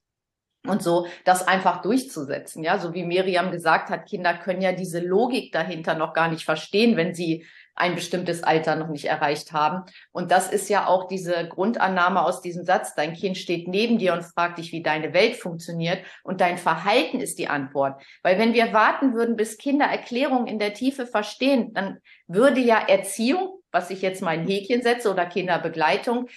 und 0.68 0.82
so 0.82 1.06
das 1.24 1.46
einfach 1.46 1.82
durchzusetzen. 1.82 2.62
Ja, 2.62 2.78
so 2.78 2.94
wie 2.94 3.04
Miriam 3.04 3.50
gesagt 3.50 3.90
hat, 3.90 4.06
Kinder 4.06 4.34
können 4.34 4.62
ja 4.62 4.72
diese 4.72 5.00
Logik 5.00 5.52
dahinter 5.52 5.94
noch 5.94 6.12
gar 6.12 6.28
nicht 6.28 6.44
verstehen, 6.44 6.96
wenn 6.96 7.14
sie 7.14 7.44
ein 7.76 7.94
bestimmtes 7.94 8.42
Alter 8.42 8.74
noch 8.74 8.88
nicht 8.88 9.04
erreicht 9.04 9.52
haben. 9.52 9.84
Und 10.10 10.32
das 10.32 10.50
ist 10.50 10.68
ja 10.70 10.86
auch 10.86 11.06
diese 11.08 11.46
Grundannahme 11.46 12.24
aus 12.24 12.40
diesem 12.40 12.64
Satz. 12.64 12.94
Dein 12.94 13.12
Kind 13.12 13.36
steht 13.36 13.68
neben 13.68 13.98
dir 13.98 14.14
und 14.14 14.24
fragt 14.24 14.58
dich, 14.58 14.72
wie 14.72 14.82
deine 14.82 15.12
Welt 15.12 15.36
funktioniert. 15.36 15.98
Und 16.24 16.40
dein 16.40 16.56
Verhalten 16.56 17.20
ist 17.20 17.38
die 17.38 17.48
Antwort. 17.48 18.02
Weil 18.22 18.38
wenn 18.38 18.54
wir 18.54 18.72
warten 18.72 19.14
würden, 19.14 19.36
bis 19.36 19.58
Kinder 19.58 19.84
Erklärungen 19.84 20.46
in 20.46 20.58
der 20.58 20.72
Tiefe 20.72 21.06
verstehen, 21.06 21.74
dann 21.74 21.98
würde 22.26 22.60
ja 22.60 22.78
Erziehung, 22.78 23.60
was 23.70 23.90
ich 23.90 24.00
jetzt 24.00 24.22
mal 24.22 24.30
ein 24.30 24.46
Häkchen 24.46 24.82
setze, 24.82 25.10
oder 25.10 25.26
Kinderbegleitung, 25.26 26.28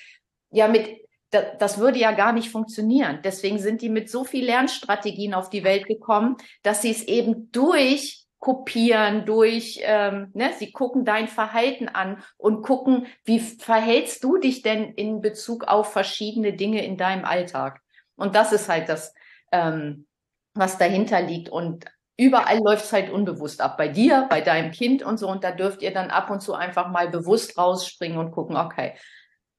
ja 0.52 0.68
mit 0.68 1.09
das 1.32 1.78
würde 1.78 2.00
ja 2.00 2.12
gar 2.12 2.34
nicht 2.34 2.50
funktionieren. 2.50 3.20
Deswegen 3.24 3.60
sind 3.60 3.82
die 3.82 3.90
mit 3.90 4.10
so 4.10 4.24
viel 4.24 4.46
Lernstrategien 4.46 5.34
auf 5.34 5.50
die 5.50 5.64
Welt 5.64 5.86
gekommen, 5.86 6.38
dass 6.64 6.82
sie 6.82 6.92
es 6.92 7.04
eben 7.04 7.52
durch 7.52 8.26
kopieren, 8.40 9.26
durch, 9.26 9.82
ähm, 9.84 10.32
ne, 10.34 10.52
sie 10.58 10.72
gucken 10.72 11.04
dein 11.04 11.28
Verhalten 11.28 11.90
an 11.90 12.24
und 12.38 12.62
gucken, 12.62 13.08
wie 13.26 13.40
verhältst 13.40 14.24
du 14.24 14.38
dich 14.38 14.62
denn 14.62 14.94
in 14.94 15.22
Bezug 15.22 15.66
auf 15.66 15.92
verschiedene 15.92 16.54
Dinge 16.54 16.84
in 16.86 16.96
deinem 16.98 17.26
Alltag. 17.26 17.82
Und 18.16 18.36
das 18.36 18.54
ist 18.54 18.70
halt 18.70 18.88
das, 18.88 19.14
ähm, 19.52 20.08
was 20.54 20.78
dahinter 20.78 21.22
liegt. 21.22 21.50
Und 21.50 21.86
überall 22.18 22.60
läuft 22.60 22.86
es 22.86 22.94
halt 22.94 23.10
unbewusst 23.10 23.62
ab. 23.62 23.78
Bei 23.78 23.90
dir, 23.90 24.28
bei 24.30 24.40
deinem 24.40 24.72
Kind 24.72 25.04
und 25.04 25.18
so. 25.18 25.30
Und 25.30 25.44
da 25.44 25.52
dürft 25.52 25.82
ihr 25.82 25.94
dann 25.94 26.10
ab 26.10 26.30
und 26.30 26.42
zu 26.42 26.54
einfach 26.54 26.90
mal 26.90 27.10
bewusst 27.10 27.58
rausspringen 27.58 28.18
und 28.18 28.32
gucken, 28.32 28.56
okay, 28.56 28.94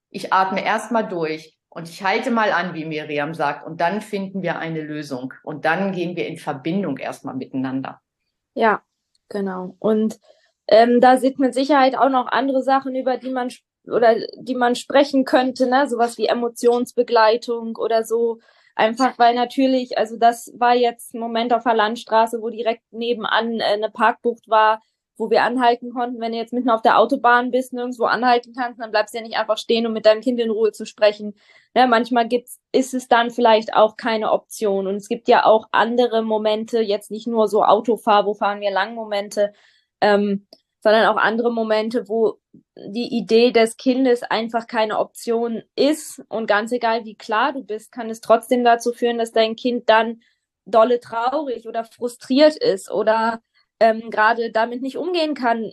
ich 0.09 0.33
atme 0.33 0.65
erstmal 0.65 1.07
durch. 1.07 1.57
Und 1.71 1.89
ich 1.89 2.03
halte 2.03 2.33
mal 2.33 2.51
an, 2.51 2.75
wie 2.75 2.85
Miriam 2.85 3.33
sagt, 3.33 3.65
und 3.65 3.81
dann 3.81 4.01
finden 4.01 4.43
wir 4.43 4.59
eine 4.59 4.83
Lösung. 4.83 5.33
Und 5.45 5.65
dann 5.65 5.93
gehen 5.93 6.17
wir 6.17 6.27
in 6.27 6.37
Verbindung 6.37 6.99
erstmal 6.99 7.37
miteinander. 7.37 8.01
Ja, 8.55 8.83
genau. 9.29 9.77
Und 9.79 10.19
ähm, 10.67 11.01
da 11.01 11.17
sind 11.17 11.39
mit 11.39 11.55
Sicherheit 11.55 11.97
auch 11.97 12.11
noch 12.11 12.27
andere 12.27 12.63
Sachen, 12.63 12.97
über 12.97 13.17
die 13.17 13.31
man 13.31 13.51
oder 13.85 14.17
die 14.37 14.55
man 14.55 14.75
sprechen 14.75 15.25
könnte, 15.25 15.69
ne? 15.69 15.89
Sowas 15.89 16.19
wie 16.19 16.27
Emotionsbegleitung 16.27 17.77
oder 17.77 18.05
so. 18.05 18.41
Einfach 18.75 19.19
weil 19.19 19.35
natürlich, 19.35 19.97
also 19.97 20.17
das 20.17 20.53
war 20.57 20.75
jetzt 20.75 21.15
ein 21.15 21.21
Moment 21.21 21.53
auf 21.53 21.65
der 21.65 21.75
Landstraße, 21.75 22.41
wo 22.41 22.51
direkt 22.51 22.83
nebenan 22.93 23.61
äh, 23.61 23.65
eine 23.65 23.91
Parkbucht 23.91 24.49
war, 24.49 24.81
wo 25.21 25.31
wir 25.31 25.43
anhalten 25.43 25.93
konnten. 25.93 26.19
Wenn 26.19 26.33
du 26.33 26.39
jetzt 26.39 26.55
mitten 26.55 26.71
auf 26.71 26.81
der 26.81 26.99
Autobahn 26.99 27.51
bist, 27.51 27.75
nirgendwo 27.75 28.05
anhalten 28.05 28.55
kannst, 28.57 28.81
dann 28.81 28.91
bleibst 28.91 29.15
du 29.15 29.19
ja 29.19 29.25
nicht 29.25 29.37
einfach 29.37 29.59
stehen, 29.59 29.87
um 29.87 29.93
mit 29.93 30.07
deinem 30.07 30.23
Kind 30.23 30.41
in 30.41 30.51
Ruhe 30.51 30.73
zu 30.73 30.87
sprechen. 30.87 31.35
Ja, 31.75 31.87
manchmal 31.87 32.27
gibt's, 32.27 32.59
ist 32.73 32.95
es 32.95 33.07
dann 33.07 33.31
vielleicht 33.31 33.75
auch 33.75 33.97
keine 33.97 34.33
Option. 34.33 34.87
Und 34.87 34.97
es 34.97 35.09
gibt 35.09 35.29
ja 35.29 35.45
auch 35.45 35.69
andere 35.73 36.23
Momente, 36.23 36.81
jetzt 36.81 37.11
nicht 37.11 37.27
nur 37.27 37.49
so 37.49 37.63
Autofahr, 37.63 38.25
wo 38.25 38.33
fahren 38.33 38.63
wir 38.63 38.71
lang 38.71 38.95
Momente, 38.95 39.53
ähm, 40.01 40.47
sondern 40.81 41.07
auch 41.07 41.19
andere 41.19 41.53
Momente, 41.53 42.09
wo 42.09 42.41
die 42.77 43.15
Idee 43.15 43.51
des 43.53 43.77
Kindes 43.77 44.23
einfach 44.23 44.67
keine 44.67 44.99
Option 44.99 45.63
ist. 45.77 46.23
Und 46.31 46.47
ganz 46.47 46.73
egal, 46.73 47.05
wie 47.05 47.15
klar 47.15 47.53
du 47.53 47.63
bist, 47.63 47.93
kann 47.93 48.09
es 48.09 48.23
trotzdem 48.23 48.65
dazu 48.65 48.95
führen, 48.95 49.19
dass 49.19 49.33
dein 49.33 49.55
Kind 49.55 49.91
dann 49.91 50.23
dolle 50.65 50.99
traurig 50.99 51.69
oder 51.69 51.85
frustriert 51.85 52.57
ist 52.57 52.91
oder 52.91 53.43
ähm, 53.81 54.11
gerade 54.11 54.51
damit 54.53 54.83
nicht 54.83 54.97
umgehen 54.97 55.35
kann, 55.35 55.73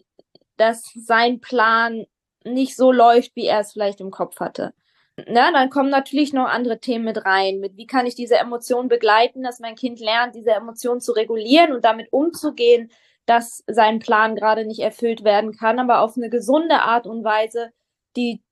dass 0.58 0.92
sein 0.96 1.40
Plan 1.40 2.06
nicht 2.44 2.76
so 2.76 2.92
läuft, 2.92 3.36
wie 3.36 3.46
er 3.46 3.60
es 3.60 3.74
vielleicht 3.74 4.00
im 4.00 4.12
Kopf 4.12 4.40
hatte. 4.40 4.74
Na, 5.28 5.52
dann 5.52 5.70
kommen 5.70 5.90
natürlich 5.90 6.32
noch 6.32 6.48
andere 6.48 6.80
Themen 6.80 7.06
mit 7.06 7.26
rein. 7.26 7.60
Mit 7.60 7.76
wie 7.76 7.88
kann 7.88 8.06
ich 8.06 8.16
diese 8.16 8.38
Emotionen 8.38 8.88
begleiten, 8.88 9.42
dass 9.42 9.60
mein 9.60 9.76
Kind 9.76 10.00
lernt, 10.00 10.36
diese 10.36 10.52
Emotionen 10.52 11.02
zu 11.02 11.12
regulieren 11.12 11.74
und 11.74 11.84
damit 11.84 12.08
umzugehen, 12.12 12.92
dass 13.26 13.64
sein 13.68 14.00
Plan 14.00 14.36
gerade 14.36 14.66
nicht 14.66 14.80
erfüllt 14.80 15.24
werden 15.24 15.54
kann, 15.54 15.80
aber 15.80 16.02
auf 16.02 16.16
eine 16.18 16.30
gesunde 16.30 16.82
Art 16.82 17.08
und 17.08 17.24
Weise, 17.24 17.72
die 18.16 18.44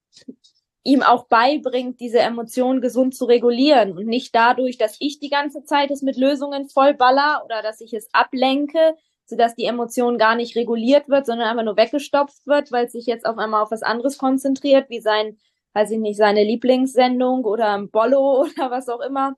ihm 0.84 1.02
auch 1.02 1.28
beibringt, 1.28 2.00
diese 2.00 2.20
Emotionen 2.20 2.82
gesund 2.82 3.16
zu 3.16 3.26
regulieren 3.26 3.98
und 3.98 4.06
nicht 4.06 4.36
dadurch, 4.36 4.78
dass 4.78 4.98
ich 5.00 5.20
die 5.20 5.30
ganze 5.30 5.64
Zeit 5.64 5.92
es 5.92 6.02
mit 6.02 6.18
Lösungen 6.18 6.68
vollballer 6.70 7.44
oder 7.46 7.62
dass 7.62 7.80
ich 7.82 7.94
es 7.94 8.08
ablenke, 8.12 8.96
sodass 9.26 9.56
die 9.56 9.66
Emotion 9.66 10.18
gar 10.18 10.36
nicht 10.36 10.56
reguliert 10.56 11.10
wird, 11.10 11.26
sondern 11.26 11.48
einfach 11.48 11.64
nur 11.64 11.78
weggestopft 11.78 12.46
wird, 12.48 12.72
weil 12.72 12.86
es 12.86 12.92
sich 12.94 13.06
jetzt 13.06 13.26
auf 13.26 13.38
einmal 13.38 13.64
auf 13.64 13.72
was 13.72 13.84
anderes 13.84 14.18
konzentriert, 14.18 14.90
wie 14.90 15.02
sein, 15.02 15.38
weiß 15.74 15.92
ich 15.92 16.00
nicht, 16.00 16.18
seine 16.18 16.44
Lieblingssendung 16.44 17.46
oder 17.46 17.74
ein 17.74 17.90
Bollo 17.90 18.42
oder 18.42 18.72
was 18.72 18.90
auch 18.90 19.02
immer. 19.02 19.36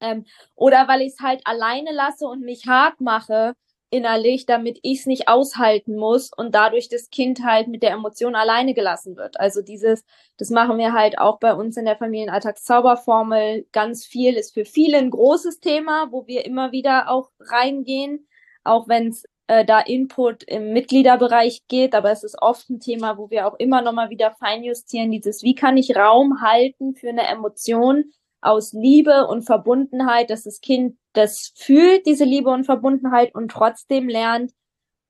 Ähm, 0.00 0.24
oder 0.54 0.88
weil 0.88 1.02
ich 1.02 1.14
es 1.14 1.20
halt 1.20 1.42
alleine 1.44 1.92
lasse 1.92 2.26
und 2.26 2.42
mich 2.42 2.66
hart 2.66 3.00
mache 3.00 3.54
innerlich, 3.90 4.46
damit 4.46 4.78
ich 4.82 5.00
es 5.00 5.06
nicht 5.06 5.28
aushalten 5.28 5.96
muss 5.96 6.30
und 6.34 6.54
dadurch 6.54 6.88
das 6.88 7.10
Kind 7.10 7.44
halt 7.44 7.68
mit 7.68 7.82
der 7.82 7.90
Emotion 7.90 8.36
alleine 8.36 8.72
gelassen 8.72 9.16
wird. 9.16 9.38
Also 9.40 9.62
dieses, 9.62 10.04
das 10.38 10.50
machen 10.50 10.78
wir 10.78 10.92
halt 10.92 11.18
auch 11.18 11.40
bei 11.40 11.54
uns 11.54 11.76
in 11.76 11.84
der 11.84 11.96
Familienalltagszauberformel. 11.96 13.66
Ganz 13.72 14.06
viel 14.06 14.34
ist 14.34 14.54
für 14.54 14.64
viele 14.64 14.98
ein 14.98 15.10
großes 15.10 15.60
Thema, 15.60 16.08
wo 16.12 16.26
wir 16.26 16.44
immer 16.44 16.72
wieder 16.72 17.10
auch 17.10 17.30
reingehen 17.40 18.28
auch 18.64 18.88
wenn 18.88 19.08
es 19.08 19.24
äh, 19.46 19.64
da 19.64 19.80
Input 19.80 20.44
im 20.44 20.72
Mitgliederbereich 20.72 21.62
geht, 21.66 21.94
aber 21.94 22.10
es 22.12 22.22
ist 22.22 22.40
oft 22.40 22.70
ein 22.70 22.80
Thema, 22.80 23.18
wo 23.18 23.30
wir 23.30 23.46
auch 23.46 23.58
immer 23.58 23.82
noch 23.82 23.92
mal 23.92 24.10
wieder 24.10 24.30
feinjustieren, 24.32 25.10
dieses, 25.10 25.42
wie 25.42 25.54
kann 25.54 25.76
ich 25.76 25.96
Raum 25.96 26.40
halten 26.40 26.94
für 26.94 27.08
eine 27.08 27.26
Emotion 27.26 28.12
aus 28.40 28.72
Liebe 28.72 29.26
und 29.26 29.42
Verbundenheit, 29.42 30.30
dass 30.30 30.44
das 30.44 30.60
Kind 30.60 30.96
das 31.12 31.52
fühlt, 31.56 32.06
diese 32.06 32.24
Liebe 32.24 32.50
und 32.50 32.64
Verbundenheit 32.64 33.34
und 33.34 33.50
trotzdem 33.50 34.08
lernt, 34.08 34.52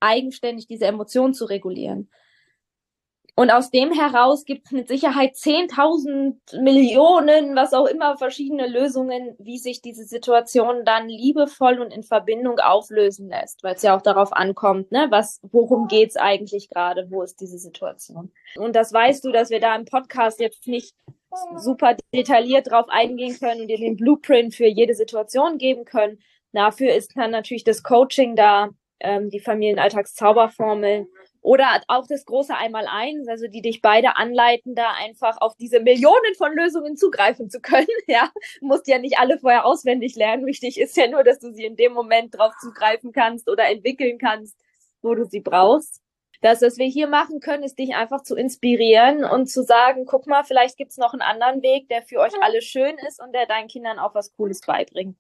eigenständig 0.01 0.67
diese 0.67 0.87
Emotion 0.87 1.35
zu 1.35 1.45
regulieren. 1.45 2.11
Und 3.41 3.51
aus 3.51 3.71
dem 3.71 3.91
heraus 3.91 4.45
gibt 4.45 4.67
es 4.67 4.73
mit 4.73 4.87
Sicherheit 4.87 5.33
10.000 5.35 6.61
Millionen, 6.61 7.57
was 7.57 7.73
auch 7.73 7.87
immer, 7.87 8.19
verschiedene 8.19 8.67
Lösungen, 8.67 9.35
wie 9.39 9.57
sich 9.57 9.81
diese 9.81 10.05
Situation 10.05 10.85
dann 10.85 11.09
liebevoll 11.09 11.81
und 11.81 11.91
in 11.91 12.03
Verbindung 12.03 12.59
auflösen 12.59 13.31
lässt, 13.31 13.65
weil 13.65 13.77
es 13.77 13.83
ja 13.83 13.97
auch 13.97 14.03
darauf 14.03 14.35
ankommt, 14.35 14.93
ne, 14.93 15.07
was, 15.09 15.41
worum 15.53 15.89
geht's 15.89 16.19
eigentlich 16.19 16.69
gerade, 16.69 17.11
wo 17.11 17.23
ist 17.23 17.41
diese 17.41 17.57
Situation. 17.57 18.31
Und 18.57 18.77
das 18.77 18.93
weißt 18.93 19.25
du, 19.25 19.33
dass 19.33 19.49
wir 19.49 19.61
da 19.61 19.75
im 19.75 19.87
Podcast 19.87 20.39
jetzt 20.39 20.67
nicht 20.67 20.95
super 21.57 21.97
detailliert 22.13 22.71
drauf 22.71 22.91
eingehen 22.91 23.39
können 23.39 23.63
und 23.63 23.69
dir 23.69 23.79
den 23.79 23.97
Blueprint 23.97 24.55
für 24.55 24.67
jede 24.67 24.93
Situation 24.93 25.57
geben 25.57 25.87
können. 25.87 26.19
Dafür 26.53 26.93
ist 26.93 27.17
dann 27.17 27.31
natürlich 27.31 27.65
das 27.65 27.83
Coaching 27.83 28.37
da, 28.37 28.69
ähm, 29.01 29.31
die 29.31 29.41
Familienalltagszauberformeln 29.41 31.07
oder 31.43 31.81
auch 31.89 32.07
das 32.07 32.27
große 32.27 32.55
Einmaleins, 32.55 33.29
also 33.29 33.47
die 33.47 33.63
dich 33.63 33.81
beide 33.81 34.17
anleiten, 34.17 34.75
da 34.75 34.93
einfach 34.93 35.39
auf 35.41 35.57
diese 35.57 35.81
Millionen 35.81 36.35
von 36.37 36.55
Lösungen 36.55 36.97
zugreifen 36.97 37.51
zu 37.51 37.61
können. 37.61 37.87
Ja, 38.07 38.31
musst 38.61 38.89
ja 38.89 38.99
nicht 38.99 39.19
alle 39.19 39.39
vorher 39.39 39.65
auswendig 39.65 40.17
lernen. 40.17 40.45
Wichtig 40.45 40.81
ist 40.81 40.97
ja 40.97 41.07
nur, 41.07 41.23
dass 41.23 41.39
du 41.39 41.53
sie 41.53 41.65
in 41.65 41.77
dem 41.77 41.93
Moment 41.93 42.37
drauf 42.37 42.53
zugreifen 42.61 43.13
kannst 43.13 43.49
oder 43.49 43.69
entwickeln 43.69 44.19
kannst, 44.19 44.57
wo 45.01 45.15
du 45.15 45.25
sie 45.25 45.41
brauchst. 45.41 46.01
Das, 46.43 46.63
was 46.63 46.79
wir 46.79 46.87
hier 46.87 47.07
machen 47.07 47.41
können, 47.41 47.63
ist 47.63 47.79
dich 47.79 47.95
einfach 47.95 48.23
zu 48.23 48.35
inspirieren 48.35 49.25
und 49.25 49.47
zu 49.47 49.63
sagen, 49.63 50.07
guck 50.07 50.27
mal, 50.27 50.43
vielleicht 50.43 50.79
gibt's 50.79 50.97
noch 50.97 51.13
einen 51.13 51.23
anderen 51.23 51.63
Weg, 51.63 51.89
der 51.89 52.03
für 52.03 52.19
euch 52.19 52.33
alle 52.41 52.63
schön 52.63 52.97
ist 53.07 53.23
und 53.23 53.33
der 53.35 53.47
deinen 53.47 53.69
Kindern 53.69 53.99
auch 53.99 54.15
was 54.15 54.33
Cooles 54.33 54.63
beibringt. 54.63 55.17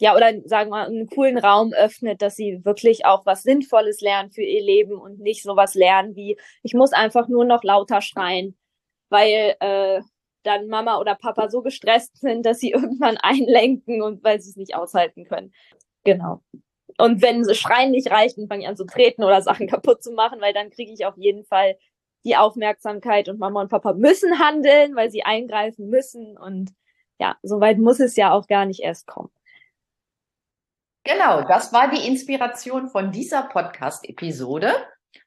Ja, 0.00 0.16
oder 0.16 0.32
sagen 0.46 0.70
wir, 0.70 0.86
einen 0.86 1.08
coolen 1.08 1.36
Raum 1.36 1.74
öffnet, 1.74 2.22
dass 2.22 2.34
sie 2.34 2.64
wirklich 2.64 3.04
auch 3.04 3.26
was 3.26 3.42
Sinnvolles 3.42 4.00
lernen 4.00 4.30
für 4.30 4.42
ihr 4.42 4.62
Leben 4.62 4.94
und 4.94 5.20
nicht 5.20 5.42
sowas 5.42 5.74
lernen 5.74 6.16
wie, 6.16 6.38
ich 6.62 6.72
muss 6.72 6.94
einfach 6.94 7.28
nur 7.28 7.44
noch 7.44 7.62
lauter 7.62 8.00
schreien, 8.00 8.56
weil 9.10 9.56
äh, 9.60 10.00
dann 10.42 10.68
Mama 10.68 10.98
oder 10.98 11.14
Papa 11.16 11.50
so 11.50 11.60
gestresst 11.60 12.16
sind, 12.16 12.46
dass 12.46 12.60
sie 12.60 12.70
irgendwann 12.72 13.18
einlenken 13.18 14.00
und 14.00 14.24
weil 14.24 14.40
sie 14.40 14.48
es 14.50 14.56
nicht 14.56 14.74
aushalten 14.74 15.26
können. 15.26 15.52
Genau. 16.04 16.42
Und 16.96 17.20
wenn 17.20 17.44
sie 17.44 17.54
Schreien 17.54 17.90
nicht 17.90 18.10
reicht, 18.10 18.38
dann 18.38 18.48
fange 18.48 18.62
ich 18.62 18.68
an 18.68 18.76
zu 18.76 18.86
treten 18.86 19.22
oder 19.22 19.42
Sachen 19.42 19.66
kaputt 19.68 20.02
zu 20.02 20.12
machen, 20.12 20.40
weil 20.40 20.54
dann 20.54 20.70
kriege 20.70 20.92
ich 20.92 21.04
auf 21.04 21.18
jeden 21.18 21.44
Fall 21.44 21.76
die 22.24 22.36
Aufmerksamkeit 22.36 23.28
und 23.28 23.38
Mama 23.38 23.60
und 23.60 23.68
Papa 23.68 23.92
müssen 23.92 24.38
handeln, 24.38 24.96
weil 24.96 25.10
sie 25.10 25.24
eingreifen 25.24 25.90
müssen 25.90 26.38
und 26.38 26.72
ja, 27.18 27.36
soweit 27.42 27.76
muss 27.76 28.00
es 28.00 28.16
ja 28.16 28.32
auch 28.32 28.46
gar 28.46 28.64
nicht 28.64 28.80
erst 28.80 29.06
kommen. 29.06 29.30
Genau, 31.04 31.42
das 31.42 31.72
war 31.72 31.90
die 31.90 32.06
Inspiration 32.06 32.88
von 32.88 33.10
dieser 33.10 33.44
Podcast-Episode. 33.44 34.72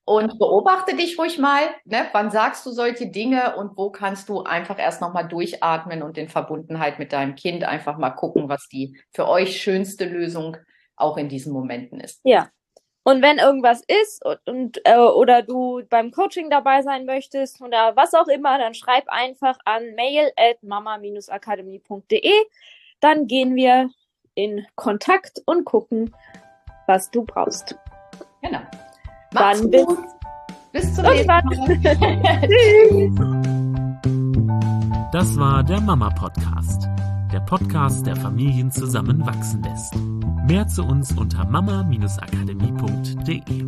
Und 0.05 0.37
beobachte 0.37 0.95
dich 0.97 1.17
ruhig 1.17 1.39
mal, 1.39 1.61
ne? 1.85 2.07
wann 2.11 2.29
sagst 2.29 2.65
du 2.65 2.71
solche 2.71 3.07
Dinge 3.07 3.55
und 3.55 3.77
wo 3.77 3.89
kannst 3.89 4.27
du 4.27 4.43
einfach 4.43 4.77
erst 4.77 4.99
nochmal 4.99 5.27
durchatmen 5.27 6.03
und 6.03 6.17
in 6.17 6.27
Verbundenheit 6.27 6.99
mit 6.99 7.13
deinem 7.13 7.35
Kind 7.35 7.63
einfach 7.63 7.97
mal 7.97 8.09
gucken, 8.09 8.49
was 8.49 8.67
die 8.67 8.97
für 9.11 9.29
euch 9.29 9.61
schönste 9.61 10.05
Lösung 10.05 10.57
auch 10.97 11.15
in 11.17 11.29
diesen 11.29 11.53
Momenten 11.53 12.01
ist. 12.01 12.19
Ja. 12.23 12.49
Und 13.05 13.21
wenn 13.21 13.37
irgendwas 13.37 13.81
ist 13.87 14.25
und, 14.25 14.39
und 14.45 14.81
äh, 14.85 14.97
oder 14.97 15.41
du 15.41 15.81
beim 15.89 16.11
Coaching 16.11 16.49
dabei 16.49 16.81
sein 16.81 17.05
möchtest 17.05 17.61
oder 17.61 17.95
was 17.95 18.13
auch 18.13 18.27
immer, 18.27 18.57
dann 18.57 18.73
schreib 18.73 19.05
einfach 19.07 19.57
an 19.65 19.93
mail 19.95 20.31
at 20.37 20.61
mama-akademie.de. 20.63 22.31
Dann 23.01 23.27
gehen 23.27 23.55
wir 23.55 23.89
in 24.35 24.65
Kontakt 24.75 25.41
und 25.45 25.65
gucken, 25.65 26.13
was 26.87 27.11
du 27.11 27.23
brauchst. 27.23 27.75
Genau. 28.41 28.61
Mach's 29.33 29.61
Dann 29.61 29.71
bis, 29.71 29.85
bis 30.71 30.95
zum 30.95 31.05
nächsten 31.05 31.27
Mal. 31.27 31.43
Das 35.13 35.37
war 35.37 35.63
der 35.63 35.79
Mama 35.79 36.09
Podcast, 36.09 36.89
der 37.31 37.39
Podcast, 37.41 38.07
der 38.07 38.15
Familien 38.15 38.71
zusammenwachsen 38.71 39.61
lässt. 39.61 39.93
Mehr 40.47 40.67
zu 40.67 40.83
uns 40.83 41.11
unter 41.11 41.45
mama-akademie.de. 41.45 43.63